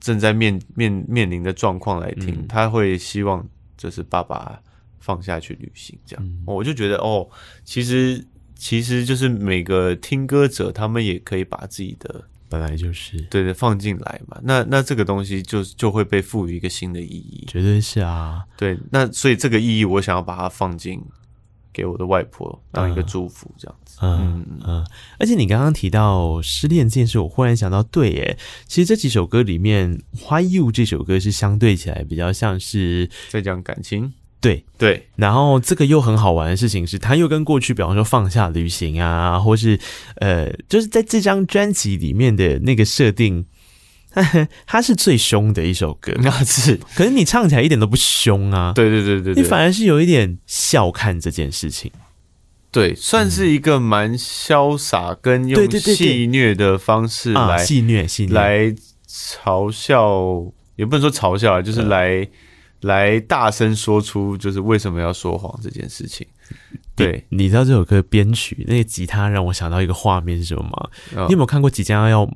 [0.00, 4.60] 正在面面面临的状况来听，嗯、他会希望就是爸爸
[5.00, 7.28] 放下去旅行，这样，嗯、我就觉得哦，
[7.64, 8.24] 其实
[8.54, 12.24] 其实就是每个听歌者，他们也可以把自己的。
[12.48, 18.44] 本来就是对对，放进来嘛，那那这个东西就就会被赋予一个新的意义，绝对是啊。
[18.56, 21.02] 对，那所以这个意义，我想要把它放进
[21.76, 23.98] 给我的外婆当一个祝福，这样子。
[24.00, 24.86] 嗯嗯，嗯。
[25.18, 34.14] 而且你刚刚提到失恋这件事，我忽然想到，对耶，其实这几首歌里面，《Why You》这首歌是相对起来比较像是在讲感情。
[34.40, 39.78] 对对，然后这个又很好玩的事情是，它又跟过去，比方说放下旅行啊，或是
[40.16, 43.44] 呃，就是在这张专辑里面的那个设定，
[44.66, 51.90] 它是最凶的一首歌，那 是，可是你唱起来一点都不凶啊，对对对对，你反而是有一点笑看这件事情，
[52.70, 58.74] 对，算是一个蛮潇洒跟用戏谑的方式来戏谑戏谑来
[59.08, 62.28] 嘲笑，也不能说嘲笑啊，就是来。
[62.82, 66.24] 来大声说出就是为什么要说谎这件事情。
[66.94, 71.24] 对，你知道这首歌编曲那个吉他让我想到一个画面是什么吗？
[71.26, 72.30] 你有没有看过即将要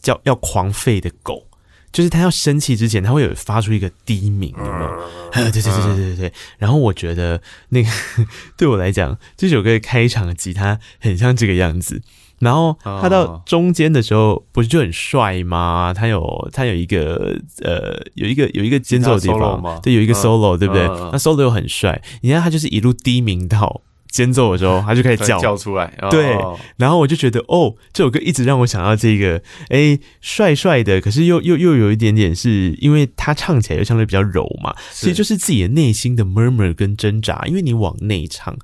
[0.00, 1.46] 叫要狂吠的狗？
[1.92, 4.90] 就是它要生气之前，它会有发出一个低鸣，有没有？
[5.34, 6.32] 对对对对对对对。
[6.56, 7.90] 然后我觉得那个
[8.56, 12.00] 对我来讲，这首歌的开场的吉他很像这个样子。
[12.38, 15.92] 然后他到中间的时候，不是就很帅吗？
[15.92, 20.86] 他有他有一个呃，有一个有一个间奏的地方，对，有一个 solo，对不对？
[20.86, 22.00] 那 solo 又很帅。
[22.22, 25.92] 你看他就是一路低鸣到间奏的时候，他就开始叫叫出来。
[26.10, 26.36] 对，
[26.76, 38.56] 然后我就觉得，哦，这首歌一直让我想到这个，哎，帅帅的，可是又又又有一点点是，因为他唱起来又相对比较柔嘛，所以就是自己的内心的 murmur 跟挣扎，因为你往内唱。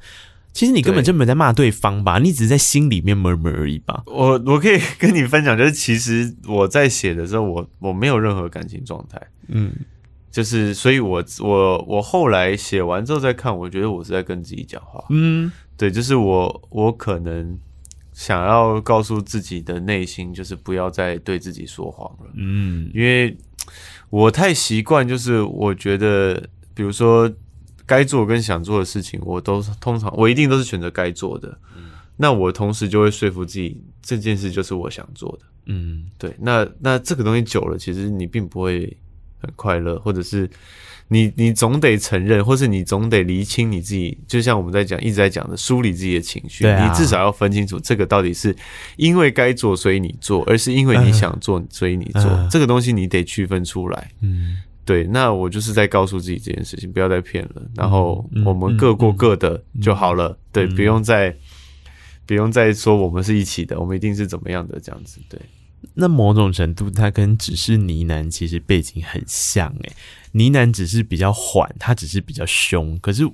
[0.52, 4.02] 其实你根本就没在骂对方吧，你只是在心里面 murmur 而已吧。
[4.06, 9.20] 我我可以跟你分享，就是其实我在写的时候，我我没有任何感情状态。
[9.48, 9.70] 嗯，
[10.36, 15.02] 就是所以我我我后来写完之后再看，我觉得我是在跟自己讲话。
[15.08, 17.58] 嗯，对，就是我我可能
[18.12, 22.30] 想要告诉自己的内心，就是不要再对自己说谎了。
[22.34, 23.34] 嗯，因为
[24.10, 26.34] 我太习惯，就是我觉得，
[26.74, 27.32] 比如说
[27.86, 31.48] 该做跟想做的事情，我都通常我一定都是选择该做的。
[31.78, 31.84] 嗯
[32.18, 35.46] 那我同时就会说服自己，这件事就是我想做的。
[35.66, 36.34] 嗯，对。
[36.38, 38.94] 那那这个东西久了，其实你并不会
[39.46, 40.50] 很快乐，或者是
[41.08, 44.18] 你你总得承认，或是你总得厘清你自己。
[44.26, 46.66] 就像我们在讲，一直在讲的，梳理自己的情绪。
[46.66, 48.54] 你至少要分清楚，这个到底是
[48.96, 52.22] 因为该做所以你做，而是因为你想做所以你做。
[52.22, 54.10] 呃、这个东西你得区分出来。
[54.20, 55.04] 嗯，对。
[55.04, 57.62] 那我就是在告诉自己这件事情，不要再骗了。
[57.76, 60.28] 然后我们各过各的就好了。
[60.28, 61.34] 嗯、对，不用再。
[62.28, 65.20] 不用再说我们是一起的，我们一定是怎么样的这样子。
[65.28, 65.40] 对，
[65.94, 69.92] 那某种程度，它跟只是呢喃其实背景很像诶，
[70.32, 73.28] 呢喃只是比较缓，它只是比较凶，可是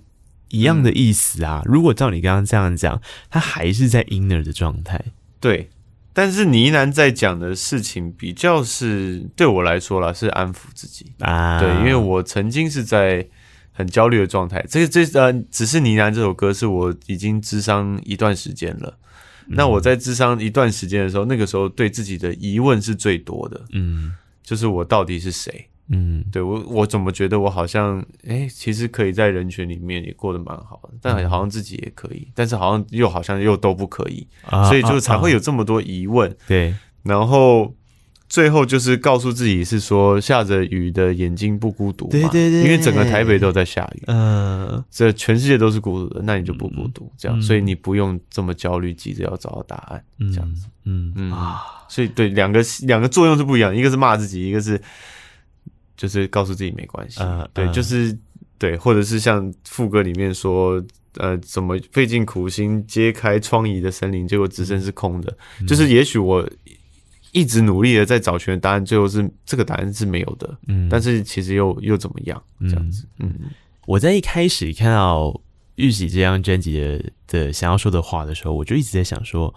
[0.48, 1.62] 一样的意思啊。
[1.64, 3.00] 嗯、如果照你刚刚这样讲，
[3.30, 5.00] 它还是在 inner 的状态。
[5.40, 5.70] 对，
[6.12, 11.58] 但是呢喃在讲的事情比较是对我来说啦，是安抚自己啊。
[11.58, 13.28] 对，因为我曾经是在。
[13.74, 18.98] 很焦虑的状态，这个这呃，只是呢喃这首歌是我已经智商一段时间了。
[19.46, 24.12] 嗯、那我在智商一段时间的时候，那个时候对自己的疑问是最多的，嗯，
[24.42, 25.68] 就是我到底是谁？
[25.88, 36.30] 嗯，对我我怎么觉得我好像哎、欸，其实可以在人群里面也过得蛮好的，但好像自己也可以，但是好像又好像又都不可以，啊、所以就才会有这么多疑问。
[36.30, 37.74] 啊啊、对，然后。
[38.32, 50.02] 最后就是告诉自己是说，下着雨的眼睛不孤独嘛，对对对，因为整个台北都在下雨，嗯，这全世界都是孤独的，那你就不孤独，这样，所以你不用这么焦虑，急着要找到答案，
[50.32, 51.60] 这样子，嗯嗯啊，
[51.90, 54.80] 所以对两个两个作用是不一样，一个是骂自己，一个是
[55.94, 57.20] 就是告诉自己没关系，
[57.52, 58.18] 对，就是
[58.56, 60.82] 对，或者是像副歌里面说，
[61.18, 65.36] 呃，怎么费尽苦心揭开疮痍的森林，结果只剩是空的，
[65.68, 66.48] 就是也许我。
[67.32, 70.58] 一直努力的在找寻答案，最后是这个答案是没有的。
[70.68, 72.40] 嗯，但是其实又又怎么样？
[72.60, 73.06] 这样子。
[73.18, 73.34] 嗯，
[73.86, 75.40] 我在一开始看到
[75.76, 79.52] 玉玺这张专辑的的想要说的话的时候，我就一直在想说，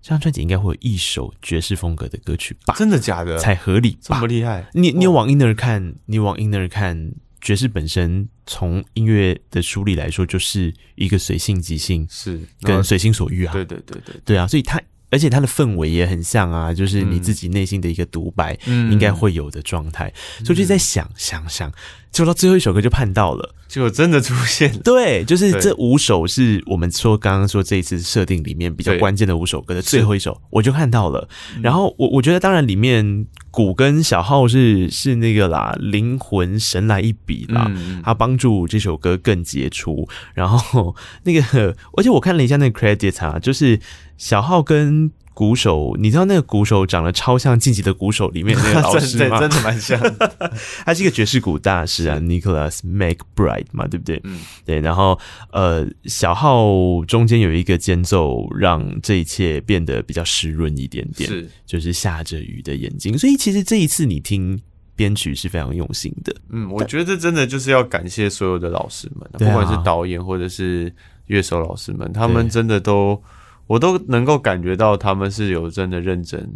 [0.00, 2.74] 这张专辑应该会有一首爵士风格的歌曲吧？
[2.78, 3.38] 真的假的？
[3.38, 3.98] 才合理吧？
[4.00, 4.66] 这么厉害？
[4.72, 7.12] 你你往 inner 看，你往 inner 看，
[7.42, 13.52] 爵士本身从音乐的梳理来说，就是一个随性即兴，是跟随心所欲啊。
[13.52, 14.80] 对对对对，对啊，所以它。
[15.10, 20.12] 而且它的氛围也很像啊，就是你自己内心的一个独白，应该会有的状态。
[20.40, 21.72] 嗯、所以就在想想想，
[22.12, 24.78] 就到最后一首歌就盼到了，就真的出现了。
[24.82, 31.28] 对，就是这五首是我们说刚刚说这一次设定里面比较关键的五首歌的最后一首，我就看到了。
[31.62, 37.70] 然后我我觉得当然里面鼓跟小号是是那个啦，灵魂神来一笔啦，
[38.02, 40.08] 他帮助这首歌更杰出。
[40.34, 43.78] 然后那个， 而且我看了一下那个 credit 啊，就是。
[44.18, 49.38] 小号跟鼓手，你知道那个鼓手长得超像《晋级的鼓手》里面那个老师吗？
[49.38, 50.50] 真的蛮像的。
[50.84, 54.20] 他是一个爵士鼓大师啊，Nicholas McBride 嘛，对不对？
[54.24, 54.80] 嗯，对。
[54.80, 55.16] 然后
[55.52, 56.66] 呃，小号
[57.06, 63.16] 中间有一个间奏，让这一切变得比较湿润一点点，是就是下着雨的眼睛。
[63.16, 64.60] 所以其实这一次你听
[64.96, 66.34] 编曲是非常用心的。
[66.50, 70.92] 嗯，我觉得真的就是要感谢所有的老师们，不管是导演或者是
[71.26, 73.22] 乐手老师们，他们真的都。
[73.68, 76.52] 我都能够感觉到他们是有真的认真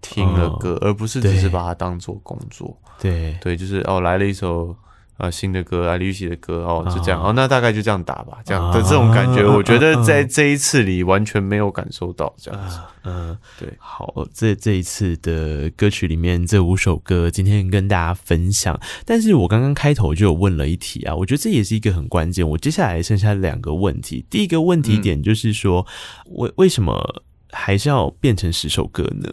[0.00, 2.78] 听了歌，哦、而不是只是把它当做工作。
[3.00, 4.76] 对对，就是哦，来了一首
[5.16, 12.78] 啊、呃、新的歌啊，李玉玺的歌哦，就这样哦，哦，那大概就这样打吧，这样的这种感觉，我觉得在这一次里完全没有感受到这样子。
[13.04, 18.78] 嗯、呃，对，好，这这一次的歌曲里面这五首歌，今天跟大家分享。
[19.04, 22.46] 但是我刚刚开头就有问了一题啊，我觉得这也是一个很关键。
[22.48, 25.86] 我接下来剩下两个问题，第一个问题点就是说，
[26.26, 29.32] 为、嗯、为什么还是要变成十首歌呢？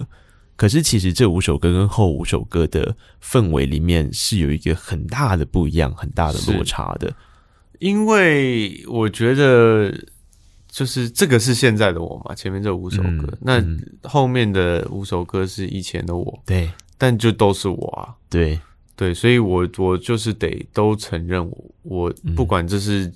[0.55, 7.13] 可是其实这五首歌跟后五首歌的氛围里面是有一个很大的不一样、很大的落差的。
[7.79, 9.93] 因为我觉得。
[10.75, 18.59] 就是这个是现在的我嘛，前面这五首歌，嗯、那后面的五首歌是以前的我，对，但就都是我啊，对。
[18.95, 23.11] 对，所以我我就是得都承认我，我不管这是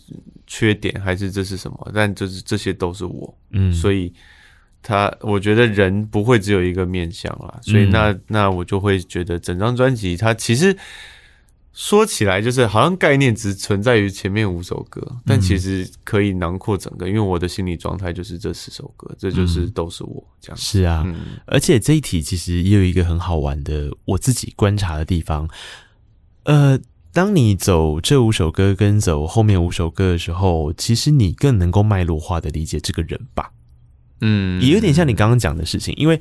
[0.45, 4.13] 缺点还是这是什么，嗯、但就是这些都是我，嗯，所以
[4.81, 10.77] 他我觉得人不会只有一个面相啦，所以那那我就会觉得整张专辑它其实。
[11.79, 20.57] 说起来就是好像概念只存在于前面五首歌，但其实可以囊括整个，因为我的心理状态就是这十首歌，这就是都是我这样。
[20.57, 25.47] 是啊，嗯，而且这一题其实也有一个很好玩的我自己观察的地方，
[26.45, 26.79] 呃。
[27.13, 33.51] 当你走这五首歌跟走后面五首歌的时候，其实你更能够脉络化的理解这个人吧。
[34.21, 36.19] 嗯，也有点像你刚刚讲的事情，因为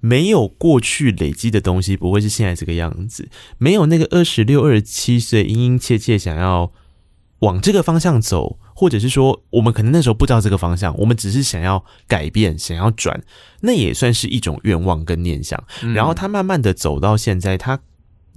[0.00, 3.28] 没有过去累积的东西，不会是现在这个样子。
[3.58, 6.72] 没有那个二十六、二十七岁殷殷切切想要
[7.40, 13.22] 往这个方向走，或者是说，我们可能那时候不知道这个方向，我们只是想要改变、想要转，
[13.60, 15.62] 那也算是一种愿望跟念想。
[15.94, 17.80] 然后他慢慢的走到现在，他。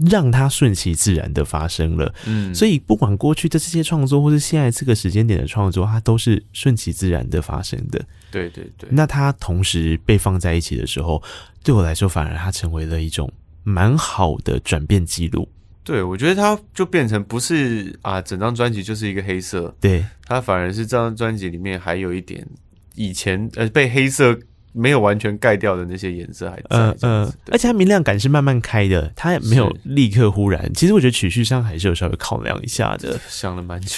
[0.10, 8.04] 让它顺其自然的发生了，嗯，所以不管过去的这些创作，或是现在这个时间点的创作，它都是顺其自然的发生的。
[8.32, 8.88] 对对对。
[8.92, 11.22] 那它同时被放在一起的时候，
[11.64, 13.30] 对我来说，反而它成为了一种
[13.64, 15.50] 蛮好的转变记录。
[15.84, 22.48] 对，我觉得它就变成不是啊，整张专辑就是一个黑色，对，它反而是这张专辑里面还有一点
[22.96, 24.40] 以前呃被黑色。
[24.72, 30.72] 没有完全盖掉的那些颜色还在，嗯嗯、呃，而且它明亮感是慢慢开的，它也没有立刻忽然。
[30.74, 33.98] 其实我觉得曲序上还是有稍微考量一下的，想了蛮久。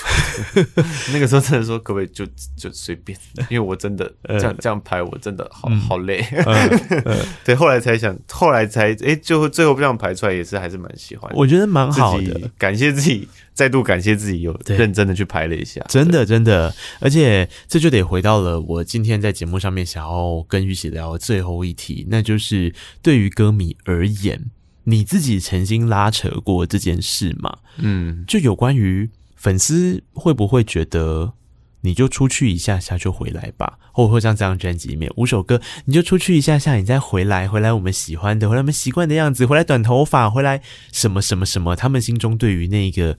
[0.56, 0.66] 的。
[1.14, 3.18] 那个时候真的说可不可以就就随便，
[3.50, 6.26] 因为我真的 这样、呃、这样拍我真的好、嗯、好累。
[7.44, 11.38] 对，后来才想，后来才哎，最后最后这样排出来也是还是蛮喜欢的。
[11.38, 13.28] 我觉得蛮好的，感谢自己。
[13.54, 24.52] 再度感谢自己有认真的去拍了一下，真的真的，而且这就得回到了我今天在节目上面想要跟郁玺聊的最后一题，那就是对于歌迷而言，
[24.84, 27.58] 你自己曾经拉扯过这件事吗？
[27.78, 31.34] 嗯，就有关于粉丝会不会觉得
[31.82, 43.18] 你就出去一下下就回来吧，或者会像这张专辑里面五首歌，你就出去一下下，你再回来，回来我们喜欢的，回来我们习惯的样子，回来短头发，回来什么什么什么，他们心中对于那个。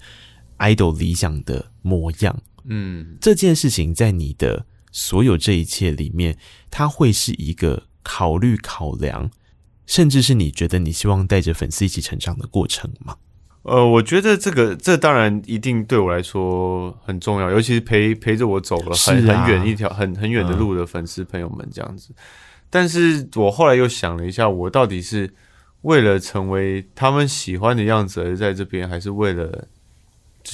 [0.59, 6.37] idol 理想的模样，嗯，这件事情在你的所有这一切里面，
[6.71, 9.31] 它会是一个考虑、考量，
[9.87, 13.17] 甚至是你觉得你希望带着粉丝一起成长的过程吗？
[13.63, 22.09] 呃，我觉得这个这当然一定对我来说很重要，尤其是陪陪着我走了很、啊、很远一条很很远的路的粉丝朋友们这样子。
[22.11, 22.23] 嗯、
[22.69, 25.33] 但是我后来又想了一下，我到底是
[25.83, 29.69] 为了成为他们喜欢的样子而在这边，还是为了？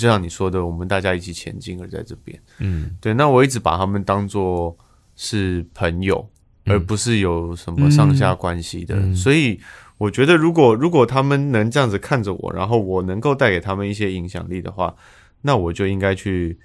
[0.00, 3.12] 就像你说的，我们大家一起前进而在这边，嗯，对。
[3.12, 4.76] 那我一直把他们当做
[5.16, 6.24] 是朋友，
[6.66, 8.94] 嗯，而不是有什么上下关系的。
[8.94, 9.58] 嗯，所以
[9.96, 14.94] 我觉得，如果如果他们能这样子看着我，然后我能够带给他们一些影响力的话，
[15.42, 16.56] 那我就应该去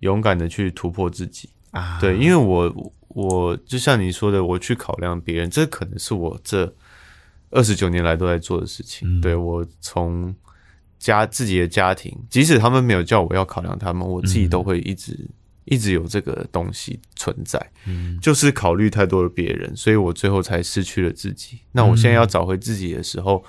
[0.00, 1.98] 勇敢的去突破自己啊。
[2.00, 6.72] 对，因为我我就像你说的，我去考量别人，这可能是我这
[7.50, 9.18] 二十九年来都在做的事情。
[9.18, 10.32] 嗯，对，我从。
[10.98, 15.28] 家自己的家庭，即使他们没有叫我要考量他们，我自己都会一直、嗯、
[15.64, 17.64] 一直有这个东西存在。
[17.86, 21.60] 嗯，就是考虑太多了别人，所以我最后才失去了自己。
[21.72, 23.44] 那我现在要找回自己的时候，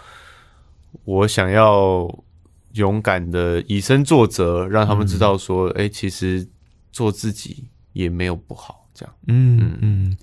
[0.94, 2.24] 嗯、我想要
[2.74, 6.48] 勇敢的以身作则，让他们知道说，哎、嗯欸，其实
[6.92, 8.90] 做自己也没有不好。
[8.94, 10.18] 这样，嗯嗯。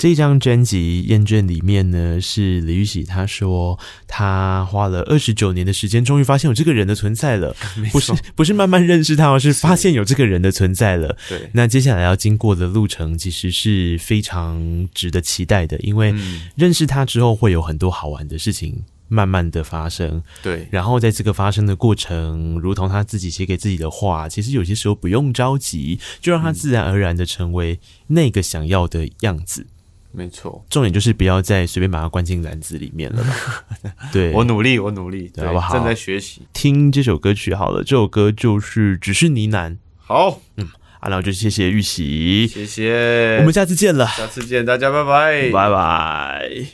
[0.00, 3.78] 嗯这张专辑《厌倦》里面呢，是李玉玺他说
[4.08, 7.54] 他花了二十九年的时间，终于发现有这个人的存在了。
[7.92, 11.14] 不是不是慢慢认识他，而是发现有这个人的存在了。
[11.28, 16.14] 对，那接下来要经过的路程其实是非常值得期待的，因为
[16.56, 20.22] 认识他之后会有很多好玩的事情慢慢的发生。
[20.42, 29.66] 对，然后在这个发生的过程，如同他自己写给自己的话，其实有些时候不用着急，就让他自然而然的成为那个想要的样子。
[30.12, 33.64] 没错，重点就是不要再随便把它关进篮子里面了吧。
[34.12, 35.72] 对，我努力，我努力，对，好不好？
[35.74, 36.42] 正在学习。
[36.52, 39.70] 听这首歌曲好了，这首歌就是《只是呢喃》。
[39.98, 46.66] 好，嗯，啊，那我就谢谢玉玺，谢谢，我们下次见了，下次见，大家拜拜，拜拜。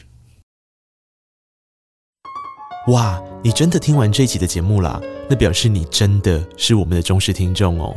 [2.89, 5.01] 哇，你真的听完这一集的节目啦？
[5.29, 7.97] 那表示你真的是我们的忠实听众哦。